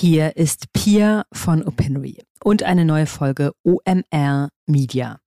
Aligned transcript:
Hier 0.00 0.36
ist 0.36 0.72
Pia 0.72 1.24
von 1.32 1.64
Opinory 1.64 2.22
und 2.44 2.62
eine 2.62 2.84
neue 2.84 3.06
Folge 3.06 3.50
OMR 3.64 4.48
Media. 4.64 5.18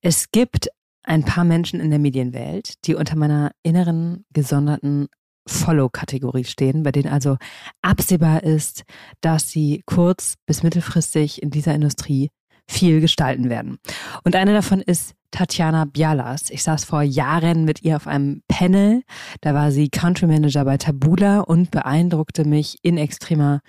Es 0.00 0.30
gibt 0.30 0.70
ein 1.02 1.22
paar 1.22 1.44
Menschen 1.44 1.80
in 1.80 1.90
der 1.90 1.98
Medienwelt, 1.98 2.76
die 2.86 2.94
unter 2.94 3.14
meiner 3.14 3.50
inneren 3.62 4.24
gesonderten 4.32 5.08
Follow-Kategorie 5.46 6.44
stehen, 6.44 6.82
bei 6.82 6.92
denen 6.92 7.12
also 7.12 7.36
absehbar 7.82 8.42
ist, 8.42 8.84
dass 9.20 9.50
sie 9.50 9.82
kurz 9.84 10.36
bis 10.46 10.62
mittelfristig 10.62 11.42
in 11.42 11.50
dieser 11.50 11.74
Industrie 11.74 12.30
viel 12.66 13.02
gestalten 13.02 13.50
werden. 13.50 13.76
Und 14.24 14.34
eine 14.34 14.54
davon 14.54 14.80
ist 14.80 15.12
Tatjana 15.36 15.84
Bialas. 15.84 16.48
Ich 16.48 16.62
saß 16.62 16.84
vor 16.86 17.02
Jahren 17.02 17.66
mit 17.66 17.82
ihr 17.82 17.96
auf 17.96 18.06
einem 18.06 18.40
Panel. 18.48 19.02
Da 19.42 19.52
war 19.52 19.70
sie 19.70 19.90
Country 19.90 20.26
Manager 20.26 20.64
bei 20.64 20.78
Tabula 20.78 21.40
und 21.40 21.70
beeindruckte 21.70 22.46
mich 22.46 22.78
in 22.80 22.96
extremer 22.96 23.60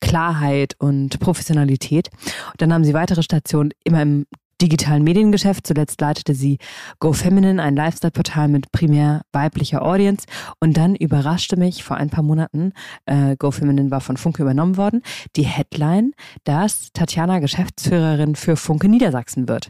Klarheit 0.00 0.76
und 0.78 1.18
Professionalität. 1.20 2.10
Und 2.52 2.60
dann 2.60 2.74
haben 2.74 2.84
sie 2.84 2.92
weitere 2.92 3.22
Stationen 3.22 3.70
immer 3.84 4.02
im 4.02 4.26
digitalen 4.64 5.04
Mediengeschäft. 5.04 5.66
Zuletzt 5.66 6.00
leitete 6.00 6.34
sie 6.34 6.58
Go 6.98 7.12
Feminine, 7.12 7.62
ein 7.62 7.76
Lifestyle-Portal 7.76 8.48
mit 8.48 8.72
primär 8.72 9.22
weiblicher 9.32 9.84
Audience. 9.84 10.26
Und 10.58 10.76
dann 10.78 10.94
überraschte 10.94 11.56
mich 11.56 11.84
vor 11.84 11.98
ein 11.98 12.08
paar 12.08 12.24
Monaten, 12.24 12.72
äh, 13.04 13.36
Go 13.36 13.50
Feminine 13.50 13.90
war 13.90 14.00
von 14.00 14.16
Funke 14.16 14.42
übernommen 14.42 14.78
worden, 14.78 15.02
die 15.36 15.42
Headline, 15.42 16.12
dass 16.44 16.88
Tatjana 16.94 17.40
Geschäftsführerin 17.40 18.36
für 18.36 18.56
Funke 18.56 18.88
Niedersachsen 18.88 19.48
wird. 19.48 19.68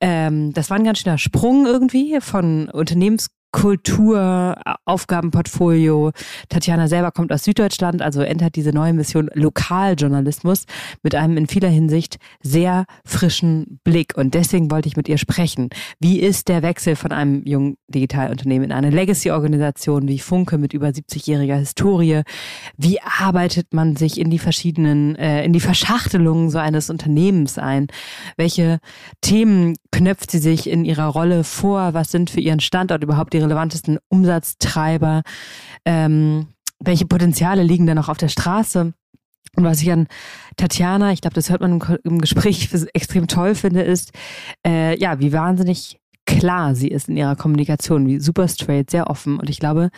Ähm, 0.00 0.52
das 0.52 0.70
war 0.70 0.76
ein 0.76 0.84
ganz 0.84 1.00
schöner 1.00 1.18
Sprung 1.18 1.66
irgendwie 1.66 2.20
von 2.20 2.68
Unternehmens 2.68 3.28
Kultur, 3.52 4.56
Aufgabenportfolio. 4.84 6.12
Tatjana 6.48 6.88
selber 6.88 7.10
kommt 7.10 7.32
aus 7.32 7.44
Süddeutschland, 7.44 8.00
also 8.00 8.22
entert 8.22 8.54
diese 8.56 8.70
neue 8.70 8.92
Mission 8.92 9.28
Lokaljournalismus 9.34 10.66
mit 11.02 11.14
einem 11.14 11.36
in 11.36 11.46
vieler 11.46 11.68
Hinsicht 11.68 12.18
sehr 12.40 12.84
frischen 13.04 13.80
Blick. 13.84 14.16
Und 14.16 14.34
deswegen 14.34 14.70
wollte 14.70 14.88
ich 14.88 14.96
mit 14.96 15.08
ihr 15.08 15.18
sprechen. 15.18 15.70
Wie 15.98 16.20
ist 16.20 16.48
der 16.48 16.62
Wechsel 16.62 16.94
von 16.96 17.12
einem 17.12 17.44
jungen 17.44 17.76
Digitalunternehmen 17.88 18.66
in 18.66 18.72
eine 18.72 18.90
Legacy-Organisation 18.90 20.06
wie 20.06 20.18
Funke 20.20 20.58
mit 20.58 20.72
über 20.72 20.88
70-jähriger 20.88 21.56
Historie? 21.56 22.22
Wie 22.76 23.00
arbeitet 23.02 23.74
man 23.74 23.96
sich 23.96 24.20
in 24.20 24.30
die 24.30 24.38
verschiedenen, 24.38 25.16
äh, 25.16 25.44
in 25.44 25.52
die 25.52 25.60
Verschachtelungen 25.60 26.50
so 26.50 26.58
eines 26.58 26.88
Unternehmens 26.88 27.58
ein? 27.58 27.88
Welche 28.36 28.78
Themen 29.20 29.76
knöpft 29.90 30.30
sie 30.30 30.38
sich 30.38 30.68
in 30.68 30.84
ihrer 30.84 31.06
Rolle 31.06 31.42
vor? 31.42 31.94
Was 31.94 32.10
sind 32.10 32.30
für 32.30 32.40
ihren 32.40 32.60
Standort 32.60 33.02
überhaupt 33.02 33.32
die 33.32 33.39
relevantesten 33.40 33.98
Umsatztreiber? 34.08 35.22
Ähm, 35.84 36.48
welche 36.78 37.06
Potenziale 37.06 37.62
liegen 37.62 37.86
da 37.86 37.94
noch 37.94 38.08
auf 38.08 38.18
der 38.18 38.28
Straße? 38.28 38.92
Und 39.56 39.64
was 39.64 39.82
ich 39.82 39.90
an 39.90 40.06
Tatjana, 40.56 41.12
ich 41.12 41.20
glaube, 41.20 41.34
das 41.34 41.50
hört 41.50 41.60
man 41.60 41.72
im, 41.72 41.98
im 42.04 42.20
Gespräch 42.20 42.70
extrem 42.94 43.26
toll 43.26 43.54
finde, 43.54 43.82
ist, 43.82 44.12
äh, 44.66 44.98
ja, 44.98 45.18
wie 45.20 45.32
wahnsinnig 45.32 46.00
klar 46.26 46.74
sie 46.74 46.88
ist 46.88 47.08
in 47.08 47.16
ihrer 47.16 47.36
Kommunikation, 47.36 48.06
wie 48.06 48.20
super 48.20 48.46
straight, 48.46 48.90
sehr 48.90 49.10
offen. 49.10 49.38
Und 49.38 49.50
ich 49.50 49.58
glaube, 49.58 49.90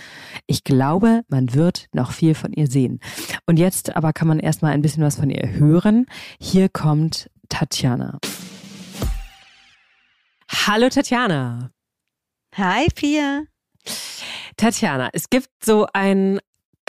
ich 0.47 0.65
glaube, 0.65 1.23
man 1.29 1.53
wird 1.55 1.87
noch 1.93 2.13
viel 2.13 2.35
von 2.35 2.53
ihr 2.53 2.67
sehen. 2.67 3.01
Und 3.47 3.59
jetzt 3.59 3.95
aber 3.97 4.13
kann 4.13 4.29
man 4.29 4.39
erstmal 4.39 4.73
ein 4.73 4.83
bisschen 4.83 5.03
was 5.03 5.17
von 5.17 5.31
ihr 5.31 5.51
hören. 5.53 6.07
Hier 6.41 6.69
kommt 6.69 7.31
Tatjana. 7.49 8.19
Hallo 10.67 10.89
Tatjana. 10.89 11.71
Hi 12.55 12.89
Pia. 12.95 13.47
Tatjana, 14.59 15.09
es 15.15 15.31
gibt 15.31 15.49
so 15.65 15.87
ein 15.95 16.39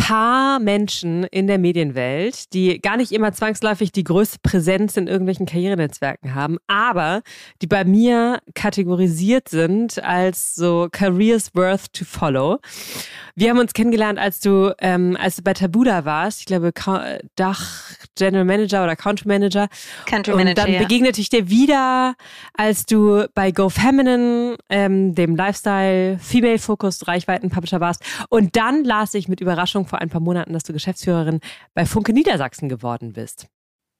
paar 0.04 0.60
Menschen 0.60 1.24
in 1.24 1.48
der 1.48 1.58
Medienwelt, 1.58 2.52
die 2.54 2.82
gar 2.82 2.98
nicht 2.98 3.14
immer 3.14 3.32
zwangsläufig 3.32 3.94
die 3.94 4.04
größte 4.04 4.40
Präsenz 4.44 4.98
in 4.98 5.08
irgendwelchen 5.08 5.46
Karrierenetzwerken 5.46 6.36
haben, 6.36 6.58
aber 6.68 7.22
die 7.62 7.68
bei 7.68 7.86
mir 7.86 8.42
kategorisiert 8.54 9.48
sind 9.48 10.04
als 10.04 10.56
so 10.56 10.90
Careers 10.92 11.56
worth 11.56 11.94
to 11.94 12.04
follow. 12.04 12.60
Wir 13.36 13.50
haben 13.50 13.60
uns 13.60 13.72
kennengelernt, 13.72 14.20
als 14.20 14.42
du, 14.42 14.76
ähm, 14.80 15.18
als 15.18 15.38
du 15.38 15.42
bei 15.42 15.54
Tabuda 15.54 16.04
warst, 16.04 16.42
ich 16.42 16.48
glaube 16.48 16.74
Dach 17.38 17.94
General 18.16 18.44
Manager 18.44 18.84
oder 18.84 18.98
Country 18.98 19.28
Manager. 19.30 19.70
Country 20.06 20.36
Manager. 20.36 20.50
Und 20.50 20.58
dann 20.58 20.74
ja. 20.74 20.80
begegnete 20.82 21.22
ich 21.22 21.30
dir 21.30 21.50
wieder, 21.50 22.16
als 22.54 22.86
du 22.86 23.26
bei 23.34 23.52
Go 23.52 23.70
Feminine, 23.70 24.58
ähm, 24.70 25.16
dem 25.16 25.38
Lifestyle 25.38 26.20
Female 26.20 26.60
Focused 26.60 27.08
Reichweiten 27.08 27.50
Publisher 27.50 27.80
warst. 27.80 28.04
Und 28.28 28.58
dann 28.58 28.84
las 28.84 29.14
ich 29.14 29.30
mit 29.30 29.40
Überraschung 29.40 29.88
vor 29.94 30.02
ein 30.02 30.10
paar 30.10 30.22
Monaten, 30.22 30.54
dass 30.54 30.64
du 30.64 30.74
Geschäftsführerin 30.74 31.40
bei 31.76 31.86
Funke 31.86 32.14
Niedersachsen 32.14 32.68
geworden 32.68 33.14
bist. 33.14 33.46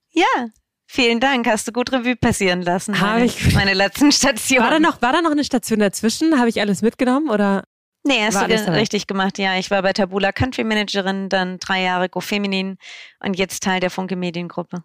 Ja, 0.10 0.48
Vielen 0.86 1.20
Dank, 1.20 1.48
hast 1.48 1.68
du 1.68 1.72
gut 1.72 1.92
Revue 1.92 2.16
passieren 2.16 2.62
lassen. 2.62 3.00
Habe 3.00 3.24
ich. 3.24 3.54
meine 3.54 3.74
letzten 3.74 4.12
Stationen. 4.12 4.64
War 4.64 4.72
da 4.72 4.80
noch, 4.80 5.02
war 5.02 5.14
da 5.14 5.22
noch 5.22 5.32
eine 5.32 5.44
Station 5.44 5.80
dazwischen? 5.80 6.38
Habe 6.38 6.50
ich 6.50 6.60
alles 6.60 6.82
mitgenommen 6.82 7.30
oder? 7.30 7.64
Nee, 8.04 8.22
hast 8.22 8.36
War 8.36 8.48
du 8.48 8.74
richtig 8.74 9.08
gemacht. 9.08 9.40
Ja, 9.40 9.58
ich 9.58 9.72
war 9.72 9.82
bei 9.82 9.94
Tabula 9.94 10.32
Country 10.32 10.64
Managerin, 10.64 11.30
dann 11.30 11.58
drei 11.58 11.84
Jahre 11.84 12.10
Go 12.10 12.20
Feminin 12.20 12.78
und 13.22 13.38
jetzt 13.38 13.64
Teil 13.64 13.80
der 13.80 13.90
Funke 13.92 14.16
Mediengruppe. 14.16 14.84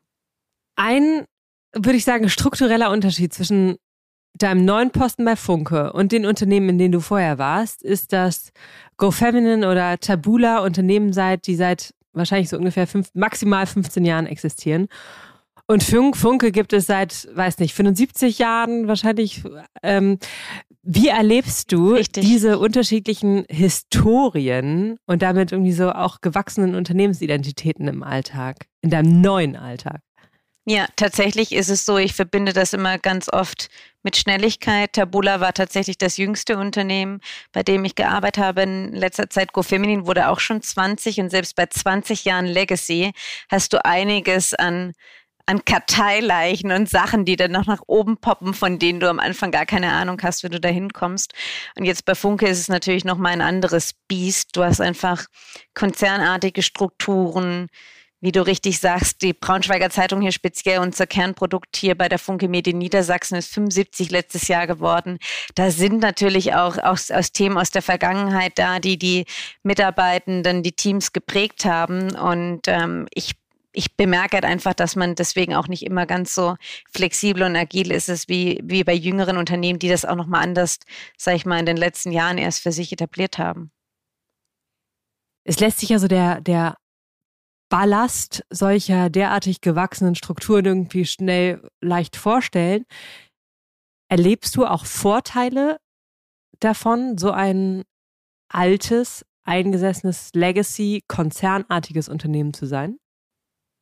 Ein, 0.77 1.27
würde 1.75 1.99
ich 1.99 2.05
sagen, 2.05 2.29
struktureller 2.29 2.91
Unterschied 2.91 3.35
zwischen 3.35 3.77
deinem 4.43 4.65
neuen 4.65 4.91
Posten 4.91 5.25
bei 5.25 5.37
Funke 5.37 5.93
und 5.93 6.13
den 6.13 6.27
Unternehmen, 6.27 6.71
in 6.71 6.79
denen 6.79 6.93
du 6.93 7.01
vorher 7.01 7.39
warst, 7.39 7.83
ist, 7.83 8.13
dass 8.13 8.53
Go 8.97 9.11
Feminine 9.11 9.69
oder 9.69 9.99
Tabula 9.99 10.65
Unternehmen 10.65 11.13
seid, 11.13 11.47
die 11.47 11.57
seit 11.57 11.95
wahrscheinlich 12.13 12.49
so 12.49 12.57
ungefähr 12.57 12.87
fünf, 12.87 13.11
maximal 13.15 13.67
15 13.67 14.05
Jahren 14.05 14.27
existieren. 14.27 14.89
Und 15.67 15.83
Funk, 15.83 16.17
Funke 16.17 16.51
gibt 16.51 16.73
es 16.73 16.87
seit, 16.87 17.29
weiß 17.35 17.59
nicht, 17.59 17.75
75 17.75 18.39
Jahren 18.39 18.89
wahrscheinlich. 18.89 19.43
Ähm, 19.83 20.19
wie 20.83 21.09
erlebst 21.09 21.71
du 21.71 21.93
Richtig. 21.93 22.25
diese 22.25 22.59
unterschiedlichen 22.59 23.45
Historien 23.51 24.97
und 25.05 25.21
damit 25.21 25.53
irgendwie 25.53 25.73
so 25.73 25.93
auch 25.93 26.23
gewachsenen 26.23 26.75
Unternehmensidentitäten 26.75 27.87
im 27.87 28.03
Alltag, 28.03 28.67
in 28.81 28.89
deinem 28.89 29.21
neuen 29.21 29.57
Alltag? 29.57 30.01
Ja, 30.71 30.87
tatsächlich 30.97 31.53
ist 31.53 31.71
es 31.71 31.87
so, 31.87 31.97
ich 31.97 32.15
verbinde 32.15 32.53
das 32.53 32.75
immer 32.75 32.99
ganz 32.99 33.33
oft 33.33 33.71
mit 34.03 34.19
Schnelligkeit. 34.19 34.93
Tabula 34.93 35.41
war 35.41 35.55
tatsächlich 35.55 35.97
das 35.97 36.19
jüngste 36.19 36.59
Unternehmen, 36.59 37.21
bei 37.53 37.63
dem 37.63 37.87
ich 37.87 37.95
gearbeitet 37.95 38.45
habe. 38.45 38.63
In 38.65 38.93
letzter 38.93 39.31
Zeit 39.31 39.55
Go 39.55 39.63
Feminin 39.63 40.07
wurde 40.07 40.29
auch 40.29 40.41
schon 40.41 40.61
20 40.61 41.21
und 41.21 41.31
selbst 41.31 41.57
bei 41.57 41.65
20 41.65 42.27
Jahren 42.27 42.45
Legacy 42.45 43.13
hast 43.51 43.73
du 43.73 43.83
einiges 43.83 44.53
an 44.53 44.93
an 45.47 45.65
Karteileichen 45.65 46.73
und 46.73 46.91
Sachen, 46.91 47.25
die 47.25 47.37
dann 47.37 47.53
noch 47.53 47.65
nach 47.65 47.81
oben 47.87 48.19
poppen, 48.19 48.53
von 48.53 48.79
denen 48.79 49.01
du 49.01 49.09
am 49.09 49.19
Anfang 49.19 49.51
gar 49.51 49.65
keine 49.65 49.95
Ahnung 49.95 50.21
hast, 50.23 50.45
wenn 50.45 50.51
du 50.53 50.61
da 50.61 50.69
hinkommst. 50.69 51.33
Und 51.79 51.87
jetzt 51.87 52.05
bei 52.05 52.15
Funke 52.15 52.47
ist 52.47 52.59
es 52.59 52.69
natürlich 52.69 53.07
noch 53.07 53.17
mal 53.17 53.31
ein 53.31 53.41
anderes 53.41 53.95
Biest. 54.09 54.55
Du 54.55 54.63
hast 54.63 54.83
einfach 54.83 55.25
konzernartige 55.73 56.63
Strukturen, 56.63 57.69
wie 58.21 58.33
du 58.33 58.45
richtig 58.45 58.81
sagst, 58.81 59.23
die 59.23 59.33
Braunschweiger 59.33 59.91
Zeitung 59.91 60.21
hier 60.21 60.33
speziell, 60.33 60.81
unser 60.81 61.07
Kernprodukt 61.07 61.77
hier 61.77 61.97
bei 61.97 62.09
der 62.09 62.19
Funke 62.19 62.49
Medien 62.49 62.79
Niedersachsen 62.79 63.37
ist 63.37 63.53
75 63.53 64.11
letztes 64.11 64.49
Jahr 64.49 64.67
geworden. 64.67 65.19
Da 65.55 65.71
sind 65.71 66.01
natürlich 66.01 66.55
auch 66.55 66.79
aus, 66.79 67.11
aus 67.11 67.33
Themen 67.33 67.59
aus 67.59 67.71
der 67.71 67.83
Vergangenheit 67.83 68.59
da, 68.59 68.81
die 68.81 68.99
die 68.99 69.25
Mitarbeitenden, 69.63 70.63
die 70.63 70.73
Teams 70.73 71.13
geprägt 71.13 71.65
haben. 71.65 72.17
Und 72.17 72.63
ähm, 72.67 73.07
ich 73.15 73.35
ich 73.73 73.97
bemerke 73.97 74.35
halt 74.35 74.45
einfach, 74.45 74.75
dass 74.75 74.97
man 74.97 75.15
deswegen 75.15 75.55
auch 75.55 75.69
nicht 75.69 75.85
immer 75.85 76.05
ganz 76.05 76.35
so 76.35 76.57
flexibel 76.91 77.45
und 77.45 77.55
agil 77.55 77.93
ist, 77.93 78.09
es 78.09 78.27
wie, 78.29 78.61
wie 78.65 78.83
bei 78.83 78.95
jüngeren 78.95 79.37
Unternehmen, 79.37 79.79
die 79.79 79.89
das 79.89 80.05
auch 80.05 80.17
nochmal 80.17 80.43
anders, 80.43 80.79
sag 81.17 81.37
ich 81.37 81.47
mal, 81.47 81.61
in 81.61 81.67
den 81.67 81.77
letzten 81.77 82.11
Jahren 82.11 82.39
erst 82.39 82.61
für 82.61 82.73
sich 82.73 82.91
etabliert 82.93 83.39
haben. 83.39 83.71
Es 85.45 85.61
lässt 85.61 85.79
sich 85.79 85.91
ja 85.91 86.01
so 86.01 86.09
der, 86.09 86.41
der 86.41 86.77
Ballast 87.69 88.45
solcher 88.51 89.11
derartig 89.11 89.61
gewachsenen 89.61 90.15
Strukturen 90.15 90.65
irgendwie 90.65 91.05
schnell 91.05 91.69
leicht 91.81 92.17
vorstellen. 92.17 92.85
Erlebst 94.11 94.57
du 94.57 94.65
auch 94.65 94.87
Vorteile 94.87 95.79
davon, 96.61 97.19
so 97.19 97.31
ein 97.31 97.85
altes, 98.49 99.25
eingesessenes 99.45 100.31
Legacy, 100.35 101.05
konzernartiges 101.09 102.09
Unternehmen 102.09 102.55
zu 102.55 102.67
sein? 102.67 102.99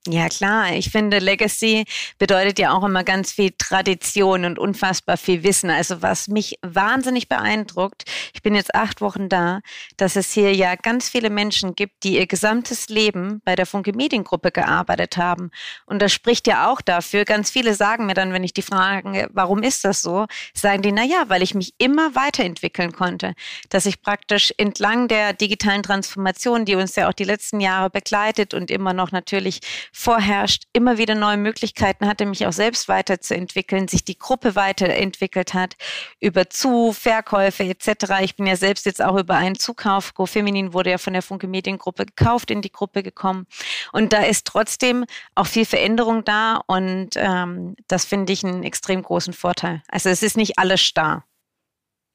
Ja, 0.09 0.29
klar. 0.29 0.73
Ich 0.73 0.91
finde, 0.91 1.19
Legacy 1.19 1.85
bedeutet 2.19 2.59
ja 2.61 2.73
auch 2.73 2.85
immer 2.85 3.03
ganz 3.03 3.33
viel 3.33 3.53
Tradition 3.59 4.45
und 4.45 4.59
unfassbar 4.59 5.17
viel 5.17 5.43
Wissen. 5.43 5.69
Also 5.69 6.01
was 6.01 6.29
mich 6.29 6.59
wahnsinnig 6.63 7.29
beeindruckt, 7.29 8.05
ich 8.33 8.43
bin 8.43 8.55
jetzt 8.55 8.75
acht 8.75 9.01
Wochen 9.01 9.29
da, 9.29 9.61
dass 9.97 10.15
es 10.15 10.33
hier 10.33 10.55
ja 10.55 10.77
ganz 10.77 11.09
viele 11.09 11.29
Menschen 11.29 11.75
gibt, 11.75 12.05
die 12.05 12.19
ihr 12.19 12.27
gesamtes 12.27 12.89
Leben 12.89 13.41
bei 13.45 13.57
der 13.57 13.67
Funke 13.67 13.93
Mediengruppe 13.93 14.53
gearbeitet 14.53 15.17
haben. 15.17 15.51
Und 15.87 16.01
das 16.01 16.13
spricht 16.13 16.47
ja 16.47 16.71
auch 16.71 16.81
dafür. 16.81 17.25
Ganz 17.25 17.51
viele 17.51 17.75
sagen 17.75 18.07
mir 18.07 18.15
dann, 18.15 18.33
wenn 18.33 18.45
ich 18.45 18.55
die 18.55 18.63
frage, 18.63 19.29
warum 19.33 19.63
ist 19.63 19.85
das 19.85 20.03
so, 20.03 20.27
sagen 20.55 20.83
die, 20.83 20.93
na 20.93 21.05
ja, 21.05 21.25
weil 21.29 21.43
ich 21.43 21.55
mich 21.55 21.75
immer 21.79 22.15
weiterentwickeln 22.15 22.93
konnte. 22.93 23.35
Dass 23.71 23.87
ich 23.87 24.03
praktisch 24.03 24.53
entlang 24.57 25.09
der 25.09 25.33
digitalen 25.33 25.83
Transformation, 25.83 26.65
die 26.65 26.77
uns 26.77 26.95
ja 26.95 27.09
auch 27.09 27.13
die 27.13 27.25
letzten 27.25 27.61
Jahre 27.61 27.91
begleitet 27.91 28.55
und 28.55 28.71
immer 28.71 28.93
noch 28.93 29.11
natürlich 29.11 29.61
vorherrscht, 29.99 30.65
immer 30.75 30.99
wieder 30.99 31.15
neue 31.15 31.39
Möglichkeiten 31.39 32.07
hatte, 32.07 32.27
mich 32.27 32.47
auch 32.47 32.53
selbst 32.53 32.87
weiterzuentwickeln, 32.87 33.89
sich 33.89 34.05
die 34.05 34.19
Gruppe 34.19 34.55
weiterentwickelt 34.55 35.55
hat, 35.55 35.75
über 36.21 36.51
Zu-, 36.51 36.93
Verkäufe 36.93 37.65
etc. 37.65 38.21
Ich 38.21 38.37
bin 38.37 38.47
ja 38.47 38.57
selbst 38.57 38.85
jetzt 38.85 39.03
auch 39.03 39.17
über 39.17 39.37
einen 39.37 39.59
Zukauf, 39.59 40.13
Go 40.13 40.27
Feminin 40.27 40.75
wurde 40.75 40.91
ja 40.91 40.99
von 40.99 41.15
der 41.15 41.23
Funke 41.23 41.49
Mediengruppe 41.49 42.05
gekauft, 42.05 42.51
in 42.51 42.61
die 42.61 42.71
Gruppe 42.71 43.03
gekommen. 43.03 43.47
Und 43.91 44.13
da 44.13 44.23
ist 44.23 44.47
trotzdem 44.47 45.07
auch 45.35 45.47
viel 45.47 45.65
Veränderung 45.65 46.25
da 46.25 46.61
und 46.67 47.11
ähm, 47.15 47.75
das 47.89 48.05
finde 48.05 48.35
ich 48.35 48.45
einen 48.45 48.65
extrem 48.65 49.03
großen 49.03 49.33
Vorteil. 49.33 49.83
Also 49.89 50.11
es 50.11 50.23
ist 50.23 50.37
nicht 50.37 50.59
alles 50.59 50.83
starr. 50.83 51.25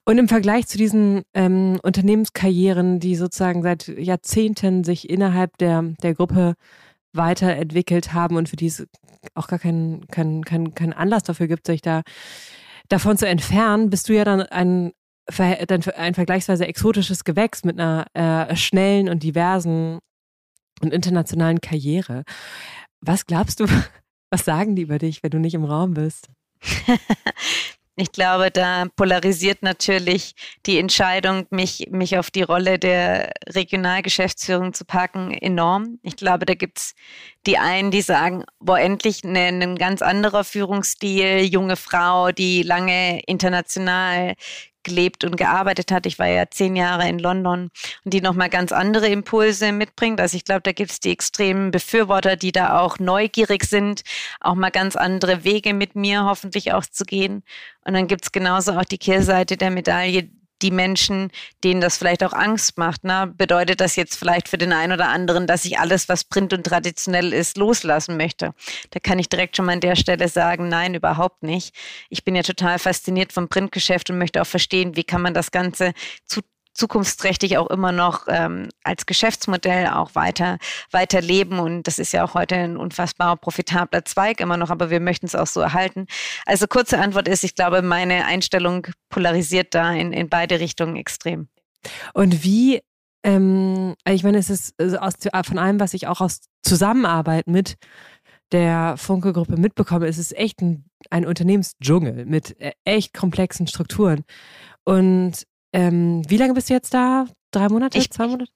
Und 0.06 0.20
im 0.20 0.28
Vergleich 0.28 0.68
zu 0.68 0.78
diesen 0.78 1.24
ähm, 1.34 1.80
Unternehmenskarrieren, 1.82 3.00
die 3.00 3.16
sozusagen 3.16 3.64
seit 3.64 3.88
Jahrzehnten 3.88 4.84
sich 4.84 5.10
innerhalb 5.10 5.58
der, 5.58 5.82
der 6.04 6.14
Gruppe 6.14 6.56
weiterentwickelt 7.14 8.14
haben 8.14 8.36
und 8.36 8.50
für 8.50 8.56
die 8.56 8.68
es 8.68 8.88
auch 9.36 9.48
gar 9.48 9.60
keinen 9.60 10.08
kein, 10.08 10.44
kein, 10.44 10.74
kein 10.74 10.94
Anlass 10.94 11.24
dafür 11.24 11.48
gibt, 11.48 11.68
sich 11.68 11.82
da 11.82 12.02
davon 12.90 13.18
zu 13.18 13.28
entfernen, 13.28 13.90
bist 13.90 14.10
du 14.10 14.14
ja 14.14 14.24
dann 14.24 14.42
ein, 14.42 14.92
ein 15.38 16.14
vergleichsweise 16.14 16.68
exotisches 16.68 17.24
Gewächs 17.24 17.64
mit 17.64 17.80
einer 17.80 18.06
äh, 18.14 18.56
schnellen 18.56 19.10
und 19.10 19.24
diversen 19.24 20.00
und 20.82 20.94
internationalen 20.94 21.62
Karriere. 21.62 22.24
Was 23.02 23.26
glaubst 23.26 23.60
du, 23.60 23.66
was 24.32 24.46
sagen 24.46 24.76
die 24.76 24.84
über 24.84 24.98
dich, 24.98 25.24
wenn 25.24 25.32
du 25.32 25.40
nicht 25.40 25.54
im 25.54 25.66
Raum 25.66 25.94
bist? 25.94 26.30
Ich 28.02 28.12
glaube, 28.12 28.50
da 28.50 28.86
polarisiert 28.96 29.62
natürlich 29.62 30.34
die 30.66 30.80
Entscheidung, 30.80 31.46
mich, 31.52 31.88
mich 31.92 32.18
auf 32.18 32.32
die 32.32 32.42
Rolle 32.42 32.80
der 32.80 33.32
Regionalgeschäftsführung 33.48 34.74
zu 34.74 34.86
packen, 34.86 35.30
enorm. 35.32 36.00
Ich 36.02 36.16
glaube, 36.16 36.48
da 36.48 36.56
gibt 36.56 36.80
es 36.80 36.96
die 37.46 37.60
einen, 37.60 37.92
die 37.92 38.02
sagen, 38.02 38.44
boah, 38.60 38.80
endlich 38.80 39.24
ein 39.24 39.34
ne, 39.34 39.52
ne 39.52 39.76
ganz 39.76 40.02
anderer 40.02 40.44
Führungsstil, 40.44 41.44
junge 41.44 41.76
Frau, 41.76 42.32
die 42.32 42.64
lange 42.64 43.20
international 43.28 44.34
gelebt 44.84 45.24
und 45.24 45.38
gearbeitet 45.38 45.92
hat. 45.92 46.06
Ich 46.06 46.20
war 46.20 46.28
ja 46.28 46.50
zehn 46.50 46.76
Jahre 46.76 47.08
in 47.08 47.20
London 47.20 47.70
und 48.04 48.14
die 48.14 48.22
nochmal 48.22 48.50
ganz 48.50 48.72
andere 48.72 49.08
Impulse 49.08 49.72
mitbringt. 49.72 50.20
Also 50.20 50.38
ich 50.38 50.46
glaube, 50.46 50.62
da 50.62 50.72
gibt 50.72 50.92
es 50.92 51.00
die 51.00 51.12
extremen 51.12 51.72
Befürworter, 51.72 52.36
die 52.36 52.52
da 52.52 52.80
auch 52.80 53.00
neugierig 53.00 53.66
sind, 53.66 54.02
auch 54.40 54.56
mal 54.56 54.72
ganz 54.72 54.96
andere 54.96 55.44
Wege 55.44 55.74
mit 55.74 55.96
mir 55.96 56.26
hoffentlich 56.26 56.74
auch 56.74 56.86
zu 56.86 57.06
gehen. 57.06 57.44
Und 57.86 57.94
dann 57.94 58.08
gibt 58.08 58.26
es 58.26 58.32
genauso 58.32 58.74
auch 58.74 58.86
die 58.86 58.98
Kehrseite 58.98 59.58
der 59.58 59.72
Medaille, 59.72 60.30
die 60.62 60.72
Menschen, 60.72 61.32
denen 61.64 61.82
das 61.82 61.98
vielleicht 61.98 62.24
auch 62.24 62.34
Angst 62.34 62.78
macht. 62.78 63.04
Ne? 63.04 63.34
Bedeutet 63.38 63.82
das 63.82 63.96
jetzt 63.96 64.16
vielleicht 64.16 64.48
für 64.48 64.58
den 64.58 64.74
einen 64.74 64.94
oder 64.94 65.10
anderen, 65.10 65.48
dass 65.48 65.66
ich 65.66 65.80
alles, 65.80 66.10
was 66.10 66.24
print 66.24 66.54
und 66.54 66.66
traditionell 66.66 67.34
ist, 67.34 67.58
loslassen 67.58 68.18
möchte? 68.18 68.54
Da 68.92 69.00
kann 69.00 69.20
ich 69.20 69.30
direkt 69.30 69.56
schon 69.56 69.66
mal 69.66 69.74
an 69.74 69.80
der 69.80 69.96
Stelle 69.96 70.28
sagen, 70.28 70.70
nein, 70.70 70.96
überhaupt 70.96 71.44
nicht. 71.44 71.76
Ich 72.10 72.24
bin 72.24 72.36
ja 72.36 72.44
total 72.44 72.80
fasziniert 72.80 73.34
vom 73.34 73.48
Printgeschäft 73.48 74.10
und 74.10 74.18
möchte 74.18 74.42
auch 74.42 74.48
verstehen, 74.48 74.96
wie 74.96 75.04
kann 75.04 75.22
man 75.22 75.34
das 75.34 75.52
Ganze 75.52 75.94
zu 76.26 76.42
zukunftsträchtig 76.74 77.58
auch 77.58 77.70
immer 77.70 77.92
noch 77.92 78.26
ähm, 78.28 78.70
als 78.84 79.06
Geschäftsmodell 79.06 79.88
auch 79.88 80.16
weiter, 80.16 80.58
weiter 80.92 81.22
leben. 81.22 81.60
Und 81.60 81.84
das 81.84 82.00
ist 82.00 82.14
ja 82.14 82.24
auch 82.24 82.34
heute 82.34 82.56
ein 82.56 82.78
unfassbar 82.78 83.38
profitabler 83.38 84.06
Zweig 84.06 84.40
immer 84.40 84.58
noch, 84.58 84.70
aber 84.70 84.90
wir 84.90 85.00
möchten 85.00 85.26
es 85.26 85.36
auch 85.36 85.48
so 85.48 85.62
erhalten. 85.62 86.08
Also 86.46 86.68
kurze 86.68 87.00
Antwort 87.00 87.28
ist, 87.28 87.44
ich 87.44 87.56
glaube, 87.56 87.82
meine 87.82 88.26
Einstellung 88.26 88.88
polarisiert 89.10 89.74
da 89.74 89.92
in, 89.92 90.14
in 90.14 90.30
beide 90.30 90.60
Richtungen 90.60 90.96
extrem. 90.96 91.48
Und 92.14 92.44
wie, 92.44 92.82
ähm, 93.24 93.96
ich 94.08 94.24
meine, 94.24 94.38
es 94.38 94.50
ist 94.50 94.74
also 94.80 94.98
aus, 94.98 95.14
von 95.44 95.58
allem, 95.58 95.80
was 95.80 95.94
ich 95.94 96.08
auch 96.08 96.22
aus 96.22 96.42
Zusammenarbeit 96.64 97.48
mit 97.48 97.76
der 98.52 98.96
Funke-Gruppe 98.98 99.58
mitbekomme, 99.58 100.08
ist 100.08 100.18
es 100.18 100.32
echt 100.34 100.62
ein, 100.62 100.86
ein 101.10 101.26
Unternehmensdschungel 101.26 102.26
mit 102.26 102.60
äh, 102.60 102.74
echt 102.84 103.14
komplexen 103.14 103.68
Strukturen. 103.68 104.24
Und 104.84 105.46
ähm, 105.74 106.22
wie 106.28 106.38
lange 106.38 106.54
bist 106.54 106.70
du 106.70 106.74
jetzt 106.74 106.94
da? 106.94 107.26
Drei 107.52 107.68
Monate? 107.68 107.98
Ich, 107.98 108.10
zwei 108.12 108.28
Monate? 108.28 108.52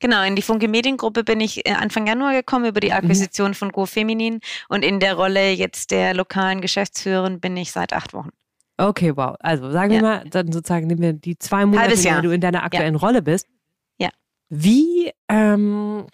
Genau, 0.00 0.22
in 0.24 0.36
die 0.36 0.42
Funke 0.42 0.68
Mediengruppe 0.68 1.24
bin 1.24 1.40
ich 1.40 1.66
äh, 1.66 1.72
Anfang 1.72 2.06
Januar 2.06 2.32
gekommen 2.32 2.64
über 2.64 2.80
die 2.80 2.88
mhm. 2.88 2.94
Akquisition 2.94 3.50
mhm. 3.50 3.54
von 3.54 3.72
Go 3.72 3.86
Feminin 3.86 4.40
und 4.68 4.84
in 4.84 5.00
der 5.00 5.14
Rolle 5.14 5.52
jetzt 5.52 5.90
der 5.90 6.14
lokalen 6.14 6.60
Geschäftsführerin 6.60 7.40
bin 7.40 7.56
ich 7.56 7.72
seit 7.72 7.92
acht 7.92 8.14
Wochen. 8.14 8.30
Okay, 8.78 9.16
wow. 9.16 9.36
Also 9.40 9.70
sagen 9.70 9.92
ja. 9.92 10.00
wir 10.00 10.02
mal, 10.02 10.24
dann 10.30 10.52
sozusagen 10.52 10.86
nehmen 10.86 11.02
wir 11.02 11.12
die 11.12 11.36
zwei 11.38 11.66
Monate, 11.66 11.94
in 11.94 12.02
denen 12.02 12.22
du 12.22 12.30
in 12.30 12.40
deiner 12.40 12.62
aktuellen 12.62 12.94
ja. 12.94 13.00
Rolle 13.00 13.22
bist. 13.22 13.46
Ja. 13.98 14.08
Wie, 14.48 15.10
ähm, 15.28 16.06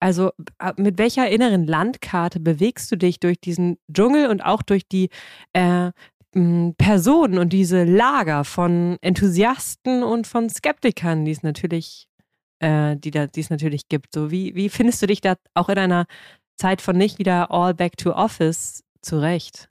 also 0.00 0.32
äh, 0.58 0.72
mit 0.76 0.98
welcher 0.98 1.30
inneren 1.30 1.66
Landkarte 1.66 2.40
bewegst 2.40 2.90
du 2.90 2.96
dich 2.96 3.20
durch 3.20 3.40
diesen 3.40 3.78
Dschungel 3.92 4.26
und 4.28 4.44
auch 4.44 4.62
durch 4.62 4.86
die 4.88 5.10
äh, 5.52 5.92
Personen 6.76 7.38
und 7.38 7.52
diese 7.52 7.84
Lager 7.84 8.44
von 8.44 8.98
Enthusiasten 9.00 10.02
und 10.02 10.26
von 10.26 10.50
Skeptikern, 10.50 11.24
die 11.24 11.30
es 11.30 11.42
natürlich, 11.42 12.08
äh, 12.58 12.96
die 12.96 13.10
da, 13.10 13.26
die 13.26 13.40
es 13.40 13.48
natürlich 13.48 13.88
gibt. 13.88 14.12
So, 14.12 14.30
wie, 14.30 14.54
wie 14.54 14.68
findest 14.68 15.00
du 15.00 15.06
dich 15.06 15.22
da 15.22 15.36
auch 15.54 15.70
in 15.70 15.78
einer 15.78 16.06
Zeit 16.56 16.82
von 16.82 16.96
nicht 16.96 17.18
wieder 17.18 17.50
all 17.50 17.72
back 17.72 17.96
to 17.96 18.12
office 18.12 18.84
zurecht? 19.00 19.70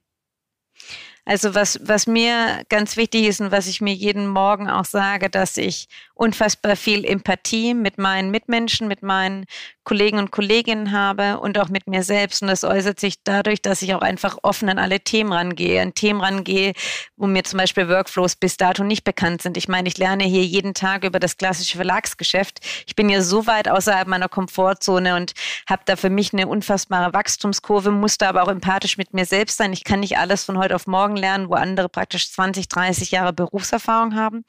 Also 1.23 1.55
was, 1.55 1.79
was 1.83 2.07
mir 2.07 2.63
ganz 2.69 2.97
wichtig 2.97 3.25
ist 3.25 3.41
und 3.41 3.51
was 3.51 3.67
ich 3.67 3.81
mir 3.81 3.93
jeden 3.93 4.27
Morgen 4.27 4.69
auch 4.69 4.85
sage, 4.85 5.29
dass 5.29 5.57
ich 5.57 5.87
unfassbar 6.15 6.75
viel 6.75 7.05
Empathie 7.05 7.73
mit 7.73 7.97
meinen 7.97 8.31
Mitmenschen, 8.31 8.87
mit 8.87 9.03
meinen 9.03 9.45
Kollegen 9.83 10.17
und 10.17 10.31
Kolleginnen 10.31 10.91
habe 10.91 11.39
und 11.39 11.59
auch 11.59 11.69
mit 11.69 11.87
mir 11.87 12.03
selbst. 12.03 12.41
Und 12.41 12.47
das 12.47 12.63
äußert 12.63 12.99
sich 12.99 13.21
dadurch, 13.23 13.61
dass 13.61 13.81
ich 13.81 13.93
auch 13.93 14.01
einfach 14.01 14.37
offen 14.41 14.67
an 14.69 14.79
alle 14.79 15.01
Themen 15.01 15.31
rangehe, 15.31 15.81
an 15.81 15.93
Themen 15.93 16.21
rangehe, 16.21 16.73
wo 17.17 17.27
mir 17.27 17.43
zum 17.43 17.59
Beispiel 17.59 17.87
Workflows 17.87 18.35
bis 18.35 18.57
dato 18.57 18.83
nicht 18.83 19.03
bekannt 19.03 19.43
sind. 19.43 19.57
Ich 19.57 19.67
meine, 19.67 19.87
ich 19.87 19.97
lerne 19.97 20.23
hier 20.23 20.43
jeden 20.43 20.73
Tag 20.73 21.03
über 21.03 21.19
das 21.19 21.37
klassische 21.37 21.75
Verlagsgeschäft. 21.75 22.61
Ich 22.87 22.95
bin 22.95 23.09
ja 23.09 23.21
so 23.21 23.45
weit 23.45 23.67
außerhalb 23.67 24.07
meiner 24.07 24.29
Komfortzone 24.29 25.15
und 25.15 25.33
habe 25.69 25.83
da 25.85 25.97
für 25.97 26.09
mich 26.09 26.33
eine 26.33 26.47
unfassbare 26.47 27.13
Wachstumskurve, 27.13 27.91
muss 27.91 28.17
da 28.17 28.29
aber 28.29 28.43
auch 28.43 28.49
empathisch 28.49 28.97
mit 28.97 29.13
mir 29.13 29.25
selbst 29.25 29.57
sein. 29.57 29.71
Ich 29.71 29.83
kann 29.83 29.99
nicht 29.99 30.17
alles 30.17 30.45
von 30.45 30.57
heute 30.57 30.75
auf 30.75 30.87
morgen 30.87 31.15
lernen, 31.15 31.49
wo 31.49 31.53
andere 31.53 31.89
praktisch 31.89 32.31
20, 32.31 32.69
30 32.69 33.11
Jahre 33.11 33.33
Berufserfahrung 33.33 34.15
haben. 34.15 34.45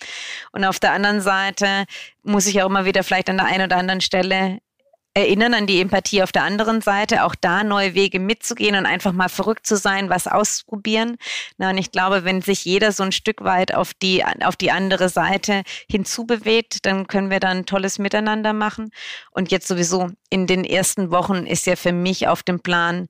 Und 0.52 0.64
auf 0.64 0.78
der 0.78 0.92
anderen 0.92 1.20
Seite 1.20 1.55
muss 2.22 2.46
ich 2.46 2.62
auch 2.62 2.66
immer 2.66 2.84
wieder 2.84 3.02
vielleicht 3.02 3.30
an 3.30 3.36
der 3.36 3.46
einen 3.46 3.64
oder 3.64 3.76
anderen 3.76 4.00
Stelle 4.00 4.58
erinnern 5.16 5.54
an 5.54 5.66
die 5.66 5.80
Empathie 5.80 6.22
auf 6.22 6.30
der 6.30 6.42
anderen 6.42 6.82
Seite, 6.82 7.25
auch 7.25 7.34
da 7.34 7.64
neue 7.64 7.94
Wege 7.94 8.20
mitzugehen 8.20 8.76
und 8.76 8.84
einfach 8.84 9.12
mal 9.12 9.30
verrückt 9.30 9.66
zu 9.66 9.76
sein, 9.76 10.10
was 10.10 10.26
ausprobieren. 10.26 11.16
Na, 11.56 11.70
und 11.70 11.78
ich 11.78 11.90
glaube, 11.90 12.25
wenn 12.25 12.42
sich 12.42 12.66
jeder 12.66 12.92
so 12.92 13.02
ein 13.02 13.12
Stück 13.12 13.42
weit 13.42 13.75
auf 13.75 13.94
die, 13.94 14.22
auf 14.44 14.56
die 14.56 14.70
andere 14.70 15.08
Seite 15.08 15.62
hinzubewegt, 15.90 16.84
dann 16.84 17.06
können 17.06 17.30
wir 17.30 17.40
da 17.40 17.48
ein 17.48 17.64
tolles 17.64 17.98
Miteinander 17.98 18.52
machen. 18.52 18.90
Und 19.30 19.50
jetzt 19.50 19.68
sowieso 19.68 20.10
in 20.28 20.46
den 20.46 20.64
ersten 20.64 21.10
Wochen 21.10 21.46
ist 21.46 21.64
ja 21.64 21.76
für 21.76 21.92
mich 21.92 22.28
auf 22.28 22.42
dem 22.42 22.60
Plan, 22.60 23.08